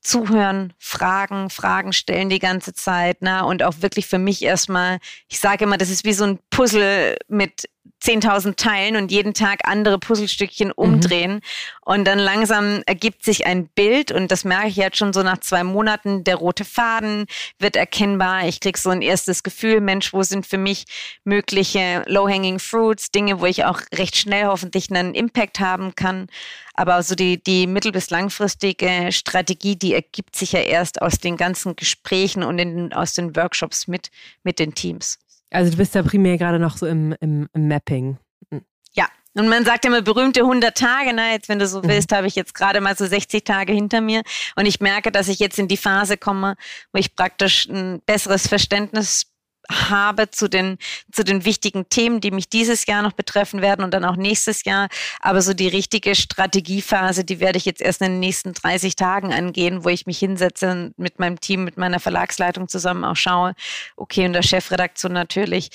zuhören, 0.00 0.74
fragen, 0.78 1.50
Fragen 1.50 1.92
stellen 1.92 2.28
die 2.28 2.38
ganze 2.38 2.74
Zeit, 2.74 3.18
na, 3.20 3.42
und 3.42 3.62
auch 3.62 3.74
wirklich 3.78 4.06
für 4.06 4.18
mich 4.18 4.42
erstmal, 4.42 4.98
ich 5.28 5.40
sage 5.40 5.64
immer, 5.64 5.78
das 5.78 5.88
ist 5.88 6.04
wie 6.04 6.12
so 6.12 6.24
ein 6.24 6.38
Puzzle 6.50 7.16
mit 7.28 7.64
10.000 8.02 8.56
Teilen 8.56 8.96
und 8.96 9.10
jeden 9.10 9.32
Tag 9.32 9.60
andere 9.64 9.98
Puzzlestückchen 9.98 10.68
mhm. 10.68 10.74
umdrehen. 10.76 11.32
Mhm. 11.34 11.40
Und 11.80 12.04
dann 12.04 12.18
langsam 12.18 12.82
ergibt 12.86 13.24
sich 13.24 13.46
ein 13.46 13.68
Bild 13.68 14.12
und 14.12 14.30
das 14.30 14.44
merke 14.44 14.68
ich 14.68 14.76
jetzt 14.76 14.98
schon 14.98 15.12
so 15.12 15.22
nach 15.22 15.38
zwei 15.38 15.64
Monaten. 15.64 16.24
Der 16.24 16.36
rote 16.36 16.64
Faden 16.64 17.26
wird 17.58 17.76
erkennbar. 17.76 18.46
Ich 18.46 18.60
kriege 18.60 18.78
so 18.78 18.90
ein 18.90 19.02
erstes 19.02 19.42
Gefühl, 19.42 19.80
Mensch, 19.80 20.12
wo 20.12 20.22
sind 20.22 20.46
für 20.46 20.58
mich 20.58 20.84
mögliche 21.24 22.04
Low-Hanging 22.06 22.58
Fruits, 22.58 23.10
Dinge, 23.10 23.40
wo 23.40 23.46
ich 23.46 23.64
auch 23.64 23.80
recht 23.94 24.16
schnell 24.16 24.46
hoffentlich 24.46 24.90
einen 24.90 25.14
Impact 25.14 25.60
haben 25.60 25.94
kann. 25.94 26.28
Aber 26.74 26.94
also 26.94 27.14
die, 27.14 27.42
die 27.42 27.66
mittel- 27.66 27.92
bis 27.92 28.10
langfristige 28.10 29.12
Strategie, 29.12 29.76
die 29.76 29.94
ergibt 29.94 30.36
sich 30.36 30.52
ja 30.52 30.60
erst 30.60 31.00
aus 31.00 31.18
den 31.18 31.36
ganzen 31.36 31.76
Gesprächen 31.76 32.42
und 32.42 32.58
in, 32.58 32.92
aus 32.92 33.14
den 33.14 33.36
Workshops 33.36 33.86
mit, 33.86 34.10
mit 34.42 34.58
den 34.58 34.74
Teams. 34.74 35.18
Also 35.54 35.70
du 35.70 35.76
bist 35.76 35.94
ja 35.94 36.02
primär 36.02 36.36
gerade 36.36 36.58
noch 36.58 36.76
so 36.76 36.86
im, 36.86 37.14
im, 37.20 37.48
im 37.52 37.68
Mapping. 37.68 38.18
Hm. 38.50 38.62
Ja, 38.92 39.06
und 39.34 39.48
man 39.48 39.64
sagt 39.64 39.84
immer 39.84 40.02
berühmte 40.02 40.40
100 40.40 40.76
Tage. 40.76 41.12
Na, 41.14 41.30
jetzt, 41.30 41.48
wenn 41.48 41.60
du 41.60 41.66
so 41.68 41.80
mhm. 41.80 41.88
willst, 41.88 42.10
habe 42.10 42.26
ich 42.26 42.34
jetzt 42.34 42.54
gerade 42.54 42.80
mal 42.80 42.96
so 42.96 43.06
60 43.06 43.44
Tage 43.44 43.72
hinter 43.72 44.00
mir. 44.00 44.22
Und 44.56 44.66
ich 44.66 44.80
merke, 44.80 45.12
dass 45.12 45.28
ich 45.28 45.38
jetzt 45.38 45.58
in 45.60 45.68
die 45.68 45.76
Phase 45.76 46.16
komme, 46.16 46.56
wo 46.92 46.98
ich 46.98 47.14
praktisch 47.14 47.66
ein 47.66 48.02
besseres 48.04 48.48
Verständnis 48.48 49.26
habe 49.70 50.30
zu 50.30 50.48
den, 50.48 50.78
zu 51.12 51.24
den 51.24 51.44
wichtigen 51.44 51.88
Themen, 51.88 52.20
die 52.20 52.30
mich 52.30 52.48
dieses 52.48 52.86
Jahr 52.86 53.02
noch 53.02 53.12
betreffen 53.12 53.62
werden 53.62 53.84
und 53.84 53.92
dann 53.92 54.04
auch 54.04 54.16
nächstes 54.16 54.64
Jahr. 54.64 54.88
Aber 55.20 55.42
so 55.42 55.54
die 55.54 55.68
richtige 55.68 56.14
Strategiephase, 56.14 57.24
die 57.24 57.40
werde 57.40 57.58
ich 57.58 57.64
jetzt 57.64 57.80
erst 57.80 58.00
in 58.00 58.12
den 58.12 58.20
nächsten 58.20 58.52
30 58.52 58.96
Tagen 58.96 59.32
angehen, 59.32 59.84
wo 59.84 59.88
ich 59.88 60.06
mich 60.06 60.18
hinsetze 60.18 60.70
und 60.70 60.98
mit 60.98 61.18
meinem 61.18 61.40
Team, 61.40 61.64
mit 61.64 61.76
meiner 61.76 62.00
Verlagsleitung 62.00 62.68
zusammen 62.68 63.04
auch 63.04 63.16
schaue, 63.16 63.54
okay, 63.96 64.26
und 64.26 64.32
der 64.32 64.42
Chefredaktion 64.42 65.12
natürlich, 65.12 65.70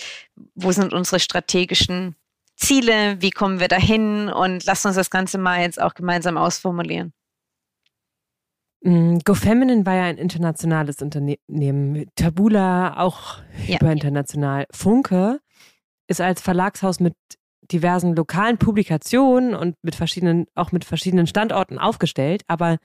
wo 0.55 0.72
sind 0.72 0.93
unsere 0.93 1.19
strategischen 1.19 2.15
Ziele, 2.55 3.22
wie 3.22 3.31
kommen 3.31 3.60
wir 3.60 3.69
dahin 3.69 4.29
und 4.29 4.65
lass 4.65 4.86
uns 4.86 4.96
das 4.96 5.10
Ganze 5.10 5.38
mal 5.38 5.62
jetzt 5.62 5.81
auch 5.81 5.93
gemeinsam 5.93 6.38
ausformulieren. 6.38 7.13
Mm, 8.81 9.17
GoFeminine 9.25 9.86
war 9.86 9.95
ja 9.95 10.03
ein 10.03 10.17
internationales 10.17 11.01
Unternehmen. 11.01 12.05
Tabula 12.15 12.98
auch 12.98 13.39
ja. 13.67 13.77
überinternational. 13.79 14.65
Funke 14.71 15.39
ist 16.07 16.21
als 16.21 16.41
Verlagshaus 16.41 17.00
mit 17.00 17.15
diversen 17.71 18.15
lokalen 18.15 18.57
Publikationen 18.57 19.53
und 19.53 19.75
mit 19.83 19.95
verschiedenen, 19.95 20.48
auch 20.55 20.71
mit 20.71 20.86
verschiedenen 20.86 21.27
Standorten 21.27 21.77
aufgestellt, 21.77 22.43
aber 22.48 22.77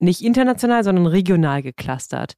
nicht 0.00 0.22
international, 0.22 0.82
sondern 0.82 1.06
regional 1.06 1.62
geclustert. 1.62 2.34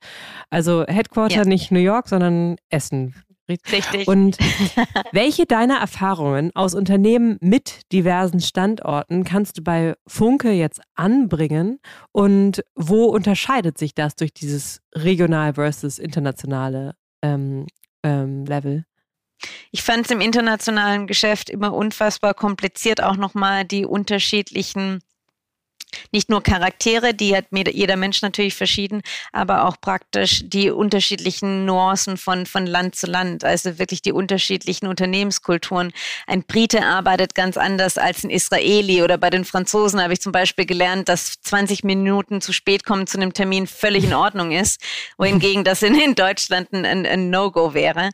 Also 0.50 0.84
Headquarter 0.86 1.36
ja. 1.36 1.44
nicht 1.44 1.72
New 1.72 1.80
York, 1.80 2.08
sondern 2.08 2.56
Essen. 2.68 3.14
Richtig. 3.48 4.08
Und 4.08 4.38
welche 5.12 5.46
deiner 5.46 5.78
Erfahrungen 5.78 6.50
aus 6.54 6.74
Unternehmen 6.74 7.38
mit 7.40 7.92
diversen 7.92 8.40
Standorten 8.40 9.24
kannst 9.24 9.58
du 9.58 9.62
bei 9.62 9.94
Funke 10.06 10.50
jetzt 10.50 10.80
anbringen 10.94 11.78
und 12.12 12.64
wo 12.74 13.04
unterscheidet 13.04 13.78
sich 13.78 13.94
das 13.94 14.16
durch 14.16 14.32
dieses 14.34 14.80
regional 14.94 15.54
versus 15.54 15.98
internationale 15.98 16.94
ähm, 17.22 17.66
ähm, 18.02 18.44
Level? 18.44 18.84
Ich 19.70 19.82
fand 19.82 20.06
es 20.06 20.10
im 20.10 20.20
internationalen 20.20 21.06
Geschäft 21.06 21.50
immer 21.50 21.74
unfassbar 21.74 22.34
kompliziert, 22.34 23.02
auch 23.02 23.16
nochmal 23.16 23.64
die 23.64 23.84
unterschiedlichen 23.84 25.00
nicht 26.12 26.28
nur 26.30 26.42
Charaktere, 26.42 27.14
die 27.14 27.36
hat 27.36 27.46
jeder 27.52 27.96
Mensch 27.96 28.22
natürlich 28.22 28.54
verschieden, 28.54 29.02
aber 29.32 29.66
auch 29.66 29.80
praktisch 29.80 30.42
die 30.44 30.70
unterschiedlichen 30.70 31.64
Nuancen 31.64 32.16
von, 32.16 32.46
von 32.46 32.66
Land 32.66 32.96
zu 32.96 33.06
Land, 33.06 33.44
also 33.44 33.78
wirklich 33.78 34.02
die 34.02 34.12
unterschiedlichen 34.12 34.86
Unternehmenskulturen. 34.86 35.92
Ein 36.26 36.42
Brite 36.42 36.84
arbeitet 36.84 37.34
ganz 37.34 37.56
anders 37.56 37.98
als 37.98 38.24
ein 38.24 38.30
Israeli 38.30 39.02
oder 39.02 39.18
bei 39.18 39.30
den 39.30 39.44
Franzosen 39.44 40.00
habe 40.02 40.12
ich 40.12 40.20
zum 40.20 40.32
Beispiel 40.32 40.66
gelernt, 40.66 41.08
dass 41.08 41.40
20 41.40 41.84
Minuten 41.84 42.40
zu 42.40 42.52
spät 42.52 42.84
kommen 42.84 43.06
zu 43.06 43.18
einem 43.18 43.32
Termin 43.32 43.66
völlig 43.66 44.04
in 44.04 44.14
Ordnung 44.14 44.52
ist, 44.52 44.80
wohingegen 45.18 45.64
das 45.64 45.82
in, 45.82 45.94
in 45.94 46.14
Deutschland 46.14 46.72
ein, 46.72 47.06
ein 47.06 47.30
No-Go 47.30 47.74
wäre. 47.74 48.10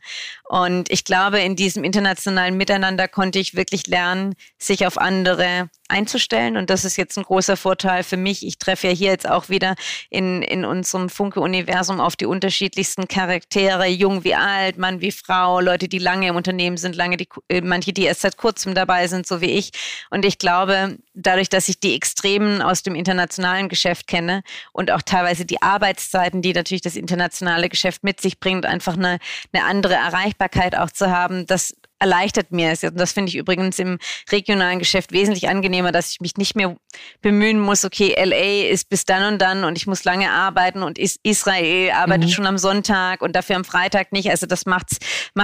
Und 0.53 0.91
ich 0.91 1.03
glaube, 1.03 1.39
in 1.39 1.55
diesem 1.55 1.83
internationalen 1.83 2.55
Miteinander 2.55 3.07
konnte 3.07 3.39
ich 3.39 3.55
wirklich 3.55 3.87
lernen, 3.87 4.35
sich 4.59 4.85
auf 4.85 4.99
andere 4.99 5.67
einzustellen. 5.89 6.57
Und 6.57 6.69
das 6.69 6.85
ist 6.85 6.95
jetzt 6.95 7.17
ein 7.17 7.23
großer 7.23 7.57
Vorteil 7.57 8.03
für 8.03 8.17
mich. 8.17 8.45
Ich 8.45 8.59
treffe 8.59 8.89
ja 8.89 8.93
hier 8.93 9.09
jetzt 9.09 9.27
auch 9.27 9.49
wieder 9.49 9.73
in, 10.11 10.43
in 10.43 10.63
unserem 10.63 11.09
Funke-Universum 11.09 11.99
auf 11.99 12.15
die 12.15 12.27
unterschiedlichsten 12.27 13.07
Charaktere, 13.07 13.87
jung 13.87 14.23
wie 14.23 14.35
alt, 14.35 14.77
Mann 14.77 15.01
wie 15.01 15.11
Frau, 15.11 15.59
Leute, 15.59 15.87
die 15.87 15.97
lange 15.97 16.27
im 16.27 16.35
Unternehmen 16.35 16.77
sind, 16.77 16.95
lange 16.95 17.17
die, 17.17 17.27
äh, 17.49 17.61
manche, 17.61 17.91
die 17.91 18.03
erst 18.03 18.21
seit 18.21 18.37
kurzem 18.37 18.75
dabei 18.75 19.07
sind, 19.07 19.25
so 19.25 19.41
wie 19.41 19.49
ich. 19.49 19.71
Und 20.11 20.23
ich 20.23 20.37
glaube, 20.37 20.99
dadurch, 21.13 21.49
dass 21.49 21.69
ich 21.69 21.79
die 21.79 21.95
Extremen 21.95 22.61
aus 22.61 22.83
dem 22.83 22.95
internationalen 22.95 23.69
Geschäft 23.69 24.07
kenne 24.07 24.43
und 24.71 24.91
auch 24.91 25.01
teilweise 25.01 25.45
die 25.45 25.61
Arbeitszeiten, 25.61 26.41
die 26.41 26.53
natürlich 26.53 26.81
das 26.81 26.95
internationale 26.95 27.69
Geschäft 27.69 28.03
mit 28.03 28.21
sich 28.21 28.39
bringt, 28.39 28.65
einfach 28.65 28.97
eine, 28.97 29.19
eine 29.53 29.65
andere 29.65 29.93
Erreichbarkeit 29.93 30.77
auch 30.77 30.89
zu 30.89 31.11
haben, 31.11 31.45
das 31.45 31.73
erleichtert 31.99 32.51
mir 32.51 32.71
es. 32.71 32.83
Und 32.83 32.99
das 32.99 33.13
finde 33.13 33.29
ich 33.29 33.37
übrigens 33.37 33.79
im 33.79 33.97
regionalen 34.29 34.79
Geschäft 34.79 35.13
wesentlich 35.13 35.47
angenehmer, 35.47 35.93
dass 35.93 36.11
ich 36.11 36.19
mich 36.19 36.35
nicht 36.35 36.55
mehr 36.55 36.75
bemühen 37.21 37.59
muss, 37.59 37.85
okay, 37.85 38.13
LA 38.21 38.69
ist 38.69 38.89
bis 38.89 39.05
dann 39.05 39.33
und 39.33 39.41
dann 39.41 39.63
und 39.63 39.77
ich 39.77 39.87
muss 39.87 40.03
lange 40.03 40.29
arbeiten 40.29 40.83
und 40.83 40.99
Israel 40.99 41.91
arbeitet 41.91 42.27
mhm. 42.27 42.33
schon 42.33 42.45
am 42.45 42.57
Sonntag 42.57 43.21
und 43.21 43.35
dafür 43.35 43.55
am 43.55 43.63
Freitag 43.63 44.11
nicht. 44.11 44.29
Also 44.29 44.45
das 44.45 44.65
macht 44.65 44.89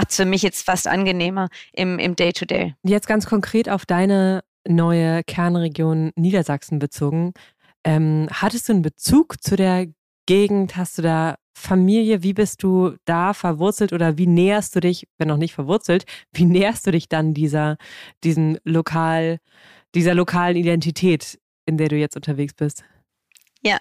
es 0.09 0.15
für 0.15 0.25
mich 0.25 0.41
jetzt 0.41 0.65
fast 0.65 0.87
angenehmer 0.87 1.47
im, 1.71 1.97
im 1.97 2.17
Day-to-Day. 2.17 2.75
-Day. 2.83 2.89
Jetzt 2.89 3.07
ganz 3.07 3.25
konkret 3.25 3.69
auf 3.69 3.85
deine 3.85 4.41
neue 4.69 5.23
Kernregion 5.23 6.11
Niedersachsen 6.15 6.79
bezogen. 6.79 7.33
Ähm, 7.83 8.27
hattest 8.31 8.69
du 8.69 8.73
einen 8.73 8.81
Bezug 8.81 9.41
zu 9.41 9.55
der 9.55 9.87
Gegend? 10.25 10.75
Hast 10.75 10.97
du 10.97 11.01
da 11.01 11.35
Familie? 11.53 12.23
Wie 12.23 12.33
bist 12.33 12.63
du 12.63 12.95
da 13.05 13.33
verwurzelt 13.33 13.93
oder 13.93 14.17
wie 14.17 14.27
näherst 14.27 14.75
du 14.75 14.79
dich, 14.79 15.07
wenn 15.17 15.27
noch 15.27 15.37
nicht 15.37 15.53
verwurzelt, 15.53 16.05
wie 16.33 16.45
näherst 16.45 16.85
du 16.87 16.91
dich 16.91 17.09
dann 17.09 17.33
dieser, 17.33 17.77
diesen 18.23 18.59
lokal, 18.63 19.39
dieser 19.95 20.13
lokalen 20.13 20.55
Identität, 20.55 21.39
in 21.65 21.77
der 21.77 21.89
du 21.89 21.97
jetzt 21.97 22.15
unterwegs 22.15 22.53
bist? 22.53 22.83
Ja, 23.61 23.77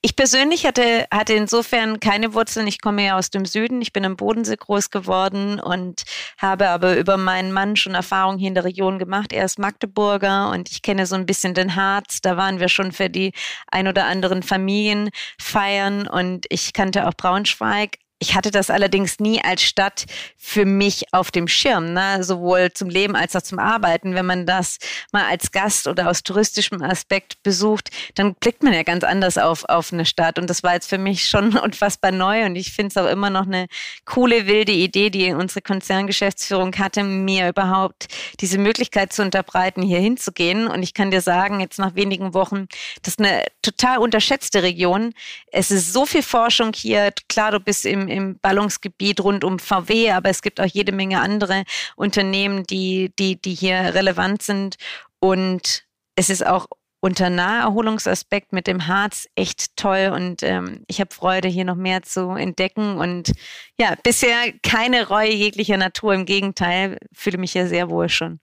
ich 0.00 0.16
persönlich 0.16 0.66
hatte, 0.66 1.06
hatte 1.12 1.34
insofern 1.34 2.00
keine 2.00 2.34
Wurzeln. 2.34 2.66
Ich 2.66 2.80
komme 2.80 3.04
ja 3.04 3.16
aus 3.16 3.30
dem 3.30 3.44
Süden. 3.44 3.80
Ich 3.80 3.92
bin 3.92 4.02
im 4.02 4.16
Bodensee 4.16 4.56
groß 4.56 4.90
geworden 4.90 5.60
und 5.60 6.02
habe 6.38 6.68
aber 6.70 6.96
über 6.96 7.16
meinen 7.16 7.52
Mann 7.52 7.76
schon 7.76 7.94
Erfahrungen 7.94 8.38
hier 8.38 8.48
in 8.48 8.54
der 8.56 8.64
Region 8.64 8.98
gemacht. 8.98 9.32
Er 9.32 9.44
ist 9.44 9.60
Magdeburger 9.60 10.50
und 10.50 10.72
ich 10.72 10.82
kenne 10.82 11.06
so 11.06 11.14
ein 11.14 11.26
bisschen 11.26 11.54
den 11.54 11.76
Harz. 11.76 12.20
Da 12.20 12.36
waren 12.36 12.58
wir 12.58 12.68
schon 12.68 12.90
für 12.90 13.08
die 13.10 13.32
ein 13.68 13.86
oder 13.86 14.06
anderen 14.06 14.42
Familien 14.42 15.10
feiern 15.38 16.08
und 16.08 16.46
ich 16.48 16.72
kannte 16.72 17.06
auch 17.06 17.14
Braunschweig. 17.14 17.98
Ich 18.22 18.36
hatte 18.36 18.52
das 18.52 18.70
allerdings 18.70 19.18
nie 19.18 19.42
als 19.42 19.62
Stadt 19.62 20.04
für 20.36 20.64
mich 20.64 21.12
auf 21.12 21.32
dem 21.32 21.48
Schirm, 21.48 21.92
ne? 21.92 22.22
sowohl 22.22 22.72
zum 22.72 22.88
Leben 22.88 23.16
als 23.16 23.34
auch 23.34 23.42
zum 23.42 23.58
Arbeiten. 23.58 24.14
Wenn 24.14 24.26
man 24.26 24.46
das 24.46 24.78
mal 25.10 25.24
als 25.28 25.50
Gast 25.50 25.88
oder 25.88 26.08
aus 26.08 26.22
touristischem 26.22 26.82
Aspekt 26.82 27.42
besucht, 27.42 27.90
dann 28.14 28.36
blickt 28.36 28.62
man 28.62 28.74
ja 28.74 28.84
ganz 28.84 29.02
anders 29.02 29.38
auf, 29.38 29.64
auf 29.64 29.92
eine 29.92 30.06
Stadt. 30.06 30.38
Und 30.38 30.48
das 30.48 30.62
war 30.62 30.74
jetzt 30.74 30.88
für 30.88 30.98
mich 30.98 31.28
schon 31.28 31.56
unfassbar 31.58 32.12
neu. 32.12 32.44
Und 32.46 32.54
ich 32.54 32.70
finde 32.70 32.90
es 32.90 32.96
auch 32.96 33.10
immer 33.10 33.28
noch 33.28 33.44
eine 33.46 33.66
coole, 34.04 34.46
wilde 34.46 34.70
Idee, 34.70 35.10
die 35.10 35.32
unsere 35.32 35.60
Konzerngeschäftsführung 35.60 36.76
hatte, 36.78 37.02
mir 37.02 37.48
überhaupt 37.48 38.06
diese 38.38 38.58
Möglichkeit 38.58 39.12
zu 39.12 39.22
unterbreiten, 39.22 39.82
hier 39.82 39.98
hinzugehen. 39.98 40.68
Und 40.68 40.84
ich 40.84 40.94
kann 40.94 41.10
dir 41.10 41.22
sagen, 41.22 41.58
jetzt 41.58 41.80
nach 41.80 41.96
wenigen 41.96 42.34
Wochen, 42.34 42.68
das 43.02 43.14
ist 43.14 43.18
eine 43.18 43.46
total 43.62 43.98
unterschätzte 43.98 44.62
Region. 44.62 45.12
Es 45.50 45.72
ist 45.72 45.92
so 45.92 46.06
viel 46.06 46.22
Forschung 46.22 46.72
hier. 46.72 47.12
Klar, 47.28 47.50
du 47.50 47.58
bist 47.58 47.84
im 47.84 48.11
im 48.12 48.38
Ballungsgebiet 48.38 49.20
rund 49.20 49.44
um 49.44 49.58
VW, 49.58 50.12
aber 50.12 50.30
es 50.30 50.42
gibt 50.42 50.60
auch 50.60 50.66
jede 50.66 50.92
Menge 50.92 51.20
andere 51.20 51.64
Unternehmen, 51.96 52.64
die, 52.64 53.12
die, 53.18 53.40
die 53.40 53.54
hier 53.54 53.94
relevant 53.94 54.42
sind. 54.42 54.76
Und 55.18 55.84
es 56.14 56.30
ist 56.30 56.46
auch 56.46 56.66
unter 57.00 57.30
Naherholungsaspekt 57.30 58.52
mit 58.52 58.68
dem 58.68 58.86
Harz 58.86 59.26
echt 59.34 59.76
toll 59.76 60.12
und 60.14 60.44
ähm, 60.44 60.84
ich 60.86 61.00
habe 61.00 61.12
Freude, 61.12 61.48
hier 61.48 61.64
noch 61.64 61.74
mehr 61.74 62.02
zu 62.02 62.30
entdecken 62.30 62.96
und 62.96 63.32
ja, 63.76 63.96
bisher 64.04 64.52
keine 64.62 65.08
Reue 65.08 65.32
jeglicher 65.32 65.76
Natur, 65.76 66.14
im 66.14 66.26
Gegenteil, 66.26 66.98
fühle 67.12 67.38
mich 67.38 67.52
hier 67.52 67.66
sehr 67.66 67.90
wohl 67.90 68.08
schon. 68.08 68.38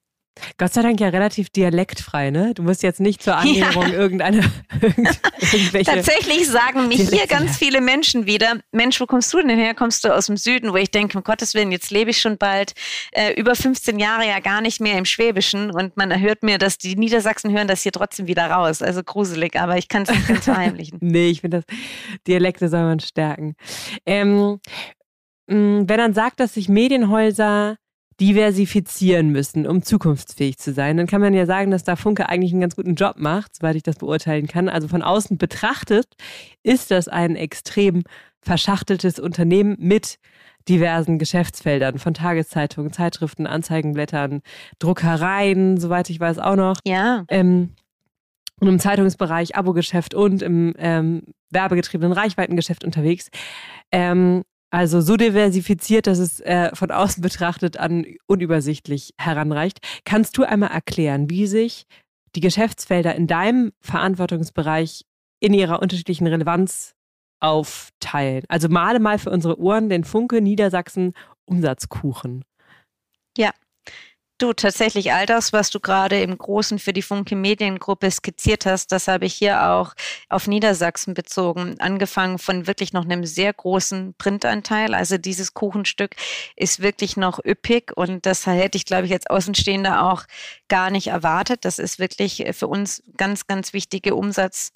Gott 0.57 0.73
sei 0.73 0.81
Dank 0.81 0.99
ja 0.99 1.09
relativ 1.09 1.49
dialektfrei, 1.49 2.31
ne? 2.31 2.53
Du 2.53 2.63
musst 2.63 2.83
jetzt 2.83 2.99
nicht 2.99 3.23
zur 3.23 3.35
Annäherung 3.37 3.87
ja. 3.87 3.93
irgendeine. 3.93 4.43
irgendwelche 4.81 5.91
Tatsächlich 5.91 6.47
sagen 6.47 6.87
mich 6.87 6.97
Dialekte. 6.97 7.17
hier 7.17 7.27
ganz 7.27 7.57
viele 7.57 7.81
Menschen 7.81 8.25
wieder: 8.25 8.59
Mensch, 8.71 8.99
wo 8.99 9.05
kommst 9.05 9.33
du 9.33 9.37
denn 9.37 9.49
her? 9.57 9.73
Kommst 9.73 10.03
du 10.03 10.13
aus 10.13 10.27
dem 10.27 10.37
Süden? 10.37 10.73
Wo 10.73 10.77
ich 10.77 10.91
denke, 10.91 11.17
um 11.17 11.23
Gottes 11.23 11.53
Willen, 11.53 11.71
jetzt 11.71 11.91
lebe 11.91 12.11
ich 12.11 12.19
schon 12.19 12.37
bald 12.37 12.73
äh, 13.11 13.33
über 13.33 13.55
15 13.55 13.99
Jahre 13.99 14.27
ja 14.27 14.39
gar 14.39 14.61
nicht 14.61 14.81
mehr 14.81 14.97
im 14.97 15.05
Schwäbischen 15.05 15.71
und 15.71 15.97
man 15.97 16.19
hört 16.19 16.43
mir, 16.43 16.57
dass 16.57 16.77
die 16.77 16.95
Niedersachsen 16.95 17.51
hören 17.51 17.67
das 17.67 17.81
hier 17.83 17.91
trotzdem 17.91 18.27
wieder 18.27 18.49
raus. 18.49 18.81
Also 18.81 19.03
gruselig, 19.03 19.59
aber 19.59 19.77
ich 19.77 19.87
kann 19.87 20.03
es 20.03 20.09
nicht 20.09 20.27
ganz 20.27 20.45
verheimlichen. 20.45 20.99
nee, 21.01 21.29
ich 21.29 21.41
finde 21.41 21.63
das, 21.65 21.77
Dialekte 22.27 22.69
soll 22.69 22.83
man 22.83 22.99
stärken. 22.99 23.55
Ähm, 24.05 24.59
wenn 25.47 25.87
man 25.87 26.13
sagt, 26.13 26.39
dass 26.39 26.53
sich 26.53 26.69
Medienhäuser 26.69 27.77
diversifizieren 28.19 29.29
müssen, 29.29 29.65
um 29.65 29.81
zukunftsfähig 29.81 30.57
zu 30.57 30.73
sein, 30.73 30.97
dann 30.97 31.07
kann 31.07 31.21
man 31.21 31.33
ja 31.33 31.45
sagen, 31.45 31.71
dass 31.71 31.83
da 31.83 31.95
Funke 31.95 32.27
eigentlich 32.27 32.51
einen 32.51 32.61
ganz 32.61 32.75
guten 32.75 32.95
Job 32.95 33.15
macht, 33.17 33.55
soweit 33.55 33.75
ich 33.75 33.83
das 33.83 33.95
beurteilen 33.95 34.47
kann. 34.47 34.69
Also 34.69 34.87
von 34.87 35.01
außen 35.01 35.37
betrachtet 35.37 36.07
ist 36.63 36.91
das 36.91 37.07
ein 37.07 37.35
extrem 37.35 38.03
verschachteltes 38.41 39.19
Unternehmen 39.19 39.75
mit 39.79 40.17
diversen 40.67 41.17
Geschäftsfeldern, 41.17 41.97
von 41.97 42.13
Tageszeitungen, 42.13 42.91
Zeitschriften, 42.91 43.47
Anzeigenblättern, 43.47 44.41
Druckereien, 44.77 45.79
soweit 45.79 46.09
ich 46.09 46.19
weiß 46.19 46.39
auch 46.39 46.55
noch. 46.55 46.77
Ja. 46.85 47.23
Ähm, 47.29 47.71
und 48.59 48.67
im 48.67 48.79
Zeitungsbereich, 48.79 49.55
Abogeschäft 49.55 50.13
und 50.13 50.41
im 50.41 50.73
ähm, 50.77 51.23
werbegetriebenen 51.49 52.11
Reichweitengeschäft 52.11 52.83
unterwegs. 52.83 53.29
Ähm, 53.91 54.43
also 54.71 55.01
so 55.01 55.17
diversifiziert, 55.17 56.07
dass 56.07 56.19
es 56.19 56.39
äh, 56.41 56.75
von 56.75 56.91
außen 56.91 57.21
betrachtet 57.21 57.77
an 57.77 58.05
unübersichtlich 58.27 59.13
heranreicht. 59.17 59.79
Kannst 60.05 60.37
du 60.37 60.43
einmal 60.43 60.71
erklären, 60.71 61.29
wie 61.29 61.47
sich 61.47 61.85
die 62.35 62.41
Geschäftsfelder 62.41 63.15
in 63.15 63.25
deinem 63.25 63.71
Verantwortungsbereich 63.81 65.05
in 65.39 65.53
ihrer 65.53 65.81
unterschiedlichen 65.81 66.27
Relevanz 66.27 66.93
aufteilen? 67.39 68.43
Also 68.47 68.69
male 68.69 68.99
mal 68.99 69.17
für 69.17 69.31
unsere 69.31 69.59
Ohren 69.59 69.89
den 69.89 70.03
Funke 70.03 70.41
Niedersachsen 70.41 71.13
Umsatzkuchen. 71.45 72.45
Ja, 73.37 73.51
Du, 74.39 74.53
tatsächlich 74.53 75.11
all 75.11 75.25
das, 75.25 75.51
was 75.51 75.69
du 75.69 75.81
gerade 75.81 76.21
im 76.21 76.37
Großen 76.37 76.79
für 76.79 76.93
die 76.93 77.01
Funke 77.01 77.35
Mediengruppe 77.35 78.09
skizziert 78.09 78.65
hast, 78.65 78.93
das 78.93 79.09
habe 79.09 79.25
ich 79.25 79.33
hier 79.33 79.69
auch 79.69 79.93
auf 80.29 80.47
Niedersachsen 80.47 81.13
bezogen. 81.13 81.75
Angefangen 81.79 82.39
von 82.39 82.65
wirklich 82.65 82.93
noch 82.93 83.03
einem 83.03 83.25
sehr 83.25 83.51
großen 83.51 84.15
Printanteil. 84.17 84.93
Also 84.93 85.17
dieses 85.17 85.53
Kuchenstück 85.53 86.15
ist 86.55 86.81
wirklich 86.81 87.17
noch 87.17 87.43
üppig 87.43 87.91
und 87.97 88.25
das 88.25 88.45
hätte 88.45 88.77
ich, 88.77 88.85
glaube 88.85 89.07
ich, 89.07 89.11
als 89.11 89.27
Außenstehender 89.27 90.09
auch 90.09 90.23
gar 90.69 90.89
nicht 90.89 91.07
erwartet. 91.07 91.65
Das 91.65 91.77
ist 91.77 91.99
wirklich 91.99 92.45
für 92.53 92.67
uns 92.67 93.03
ganz, 93.17 93.45
ganz 93.45 93.73
wichtige 93.73 94.15
Umsatz 94.15 94.71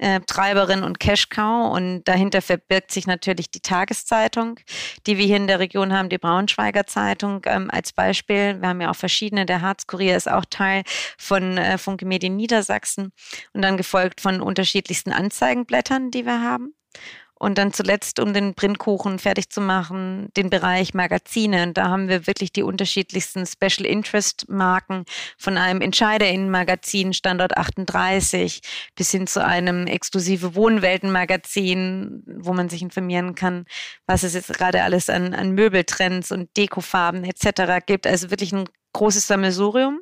äh, 0.00 0.20
Treiberin 0.20 0.82
und 0.82 0.98
Cash-Cow 0.98 1.72
und 1.74 2.04
dahinter 2.04 2.42
verbirgt 2.42 2.90
sich 2.90 3.06
natürlich 3.06 3.50
die 3.50 3.60
Tageszeitung, 3.60 4.58
die 5.06 5.18
wir 5.18 5.26
hier 5.26 5.36
in 5.36 5.46
der 5.46 5.58
Region 5.58 5.92
haben, 5.92 6.08
die 6.08 6.18
Braunschweiger 6.18 6.86
Zeitung 6.86 7.42
ähm, 7.46 7.70
als 7.70 7.92
Beispiel. 7.92 8.60
Wir 8.60 8.68
haben 8.68 8.80
ja 8.80 8.90
auch 8.90 8.96
verschiedene, 8.96 9.46
der 9.46 9.60
Harzkurier 9.60 10.16
ist 10.16 10.30
auch 10.30 10.44
Teil 10.48 10.82
von 11.18 11.58
äh, 11.58 11.76
Funke 11.78 12.06
Medien 12.06 12.36
Niedersachsen 12.36 13.12
und 13.52 13.62
dann 13.62 13.76
gefolgt 13.76 14.20
von 14.20 14.40
unterschiedlichsten 14.40 15.12
Anzeigenblättern, 15.12 16.10
die 16.10 16.24
wir 16.24 16.40
haben. 16.42 16.74
Und 17.40 17.56
dann 17.56 17.72
zuletzt, 17.72 18.20
um 18.20 18.34
den 18.34 18.54
Printkuchen 18.54 19.18
fertig 19.18 19.48
zu 19.48 19.62
machen, 19.62 20.28
den 20.36 20.50
Bereich 20.50 20.92
Magazine. 20.92 21.62
Und 21.62 21.78
da 21.78 21.88
haben 21.88 22.06
wir 22.08 22.26
wirklich 22.26 22.52
die 22.52 22.62
unterschiedlichsten 22.62 23.46
Special 23.46 23.86
Interest 23.86 24.46
Marken 24.50 25.04
von 25.38 25.56
einem 25.56 25.80
Entscheiderinnen-Magazin 25.80 27.14
Standort 27.14 27.56
38 27.56 28.60
bis 28.94 29.10
hin 29.10 29.26
zu 29.26 29.42
einem 29.42 29.86
exklusive 29.86 30.54
Wohnwelten-Magazin, 30.54 32.24
wo 32.26 32.52
man 32.52 32.68
sich 32.68 32.82
informieren 32.82 33.34
kann, 33.34 33.64
was 34.06 34.22
es 34.22 34.34
jetzt 34.34 34.52
gerade 34.52 34.82
alles 34.82 35.08
an, 35.08 35.32
an 35.32 35.52
Möbeltrends 35.52 36.32
und 36.32 36.54
Dekofarben 36.58 37.24
etc. 37.24 37.82
gibt. 37.86 38.06
Also 38.06 38.30
wirklich 38.30 38.52
ein 38.52 38.68
großes 38.92 39.26
Sammelsurium 39.26 40.00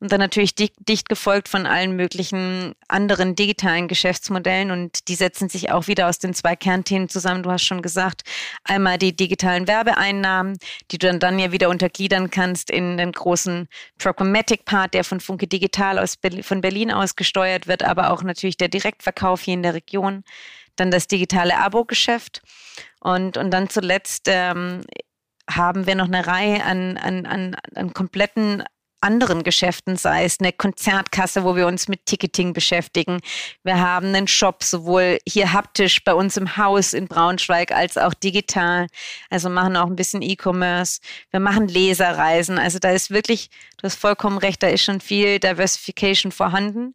und 0.00 0.10
dann 0.12 0.20
natürlich 0.20 0.54
dicht, 0.54 1.08
gefolgt 1.08 1.48
von 1.48 1.66
allen 1.66 1.94
möglichen 1.94 2.74
anderen 2.88 3.36
digitalen 3.36 3.86
Geschäftsmodellen 3.86 4.70
und 4.70 5.08
die 5.08 5.14
setzen 5.14 5.50
sich 5.50 5.70
auch 5.70 5.88
wieder 5.88 6.08
aus 6.08 6.18
den 6.18 6.32
zwei 6.32 6.56
Kernthemen 6.56 7.10
zusammen. 7.10 7.42
Du 7.42 7.50
hast 7.50 7.64
schon 7.64 7.82
gesagt, 7.82 8.22
einmal 8.64 8.96
die 8.96 9.14
digitalen 9.14 9.68
Werbeeinnahmen, 9.68 10.56
die 10.90 10.96
du 10.96 11.06
dann, 11.06 11.20
dann 11.20 11.38
ja 11.38 11.52
wieder 11.52 11.68
untergliedern 11.68 12.30
kannst 12.30 12.70
in 12.70 12.96
den 12.96 13.12
großen 13.12 13.68
Programmatic-Part, 13.98 14.94
der 14.94 15.04
von 15.04 15.20
Funke 15.20 15.46
Digital 15.46 15.98
aus 15.98 16.16
von 16.42 16.60
Berlin 16.62 16.90
aus 16.90 17.14
gesteuert 17.14 17.66
wird, 17.66 17.82
aber 17.82 18.10
auch 18.10 18.22
natürlich 18.22 18.56
der 18.56 18.68
Direktverkauf 18.68 19.42
hier 19.42 19.54
in 19.54 19.62
der 19.62 19.74
Region. 19.74 20.24
Dann 20.76 20.90
das 20.90 21.08
digitale 21.08 21.58
Abo-Geschäft 21.58 22.40
und, 23.00 23.36
und 23.36 23.50
dann 23.50 23.68
zuletzt 23.68 24.28
ähm, 24.28 24.80
haben 25.50 25.86
wir 25.86 25.94
noch 25.94 26.08
eine 26.08 26.26
Reihe 26.26 26.64
an, 26.64 26.96
an, 26.96 27.26
an, 27.26 27.56
an 27.74 27.92
kompletten 27.92 28.62
anderen 29.00 29.42
Geschäften, 29.42 29.96
sei 29.96 30.24
es 30.24 30.40
eine 30.40 30.52
Konzertkasse, 30.52 31.44
wo 31.44 31.56
wir 31.56 31.66
uns 31.66 31.88
mit 31.88 32.06
Ticketing 32.06 32.52
beschäftigen. 32.52 33.20
Wir 33.62 33.80
haben 33.80 34.08
einen 34.08 34.28
Shop, 34.28 34.62
sowohl 34.62 35.18
hier 35.26 35.52
haptisch 35.52 36.04
bei 36.04 36.12
uns 36.12 36.36
im 36.36 36.56
Haus 36.56 36.92
in 36.92 37.08
Braunschweig 37.08 37.72
als 37.72 37.96
auch 37.96 38.12
digital. 38.14 38.88
Also 39.30 39.48
machen 39.48 39.76
auch 39.76 39.86
ein 39.86 39.96
bisschen 39.96 40.22
E-Commerce. 40.22 41.00
Wir 41.30 41.40
machen 41.40 41.68
Leserreisen. 41.68 42.58
Also 42.58 42.78
da 42.78 42.90
ist 42.90 43.10
wirklich, 43.10 43.48
du 43.78 43.84
hast 43.84 43.96
vollkommen 43.96 44.38
recht, 44.38 44.62
da 44.62 44.68
ist 44.68 44.84
schon 44.84 45.00
viel 45.00 45.38
Diversification 45.38 46.30
vorhanden. 46.30 46.94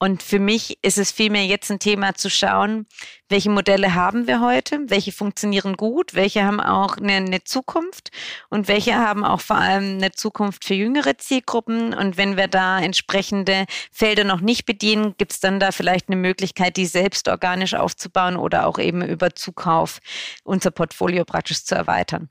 Und 0.00 0.22
für 0.22 0.40
mich 0.40 0.78
ist 0.82 0.98
es 0.98 1.12
vielmehr 1.12 1.46
jetzt 1.46 1.70
ein 1.70 1.78
Thema 1.78 2.14
zu 2.14 2.28
schauen, 2.28 2.86
welche 3.28 3.48
Modelle 3.48 3.94
haben 3.94 4.26
wir 4.26 4.40
heute, 4.40 4.80
welche 4.88 5.12
funktionieren 5.12 5.76
gut, 5.76 6.14
welche 6.14 6.44
haben 6.44 6.60
auch 6.60 6.96
eine, 6.96 7.12
eine, 7.12 7.44
Zukunft 7.44 8.10
und 8.50 8.66
welche 8.66 8.96
haben 8.96 9.24
auch 9.24 9.40
vor 9.40 9.56
allem 9.56 9.96
eine 9.96 10.10
Zukunft 10.10 10.64
für 10.64 10.74
jüngere 10.74 11.16
Zielgruppen. 11.18 11.94
Und 11.94 12.16
wenn 12.16 12.36
wir 12.36 12.48
da 12.48 12.80
entsprechende 12.80 13.66
Felder 13.92 14.24
noch 14.24 14.40
nicht 14.40 14.66
bedienen, 14.66 15.14
gibt 15.16 15.32
es 15.32 15.40
dann 15.40 15.60
da 15.60 15.70
vielleicht 15.70 16.08
eine 16.08 16.16
Möglichkeit, 16.16 16.76
die 16.76 16.86
selbst 16.86 17.28
organisch 17.28 17.74
aufzubauen 17.74 18.36
oder 18.36 18.66
auch 18.66 18.78
eben 18.78 19.00
über 19.00 19.34
Zukauf 19.34 20.00
unser 20.42 20.72
Portfolio 20.72 21.24
praktisch 21.24 21.64
zu 21.64 21.76
erweitern. 21.76 22.28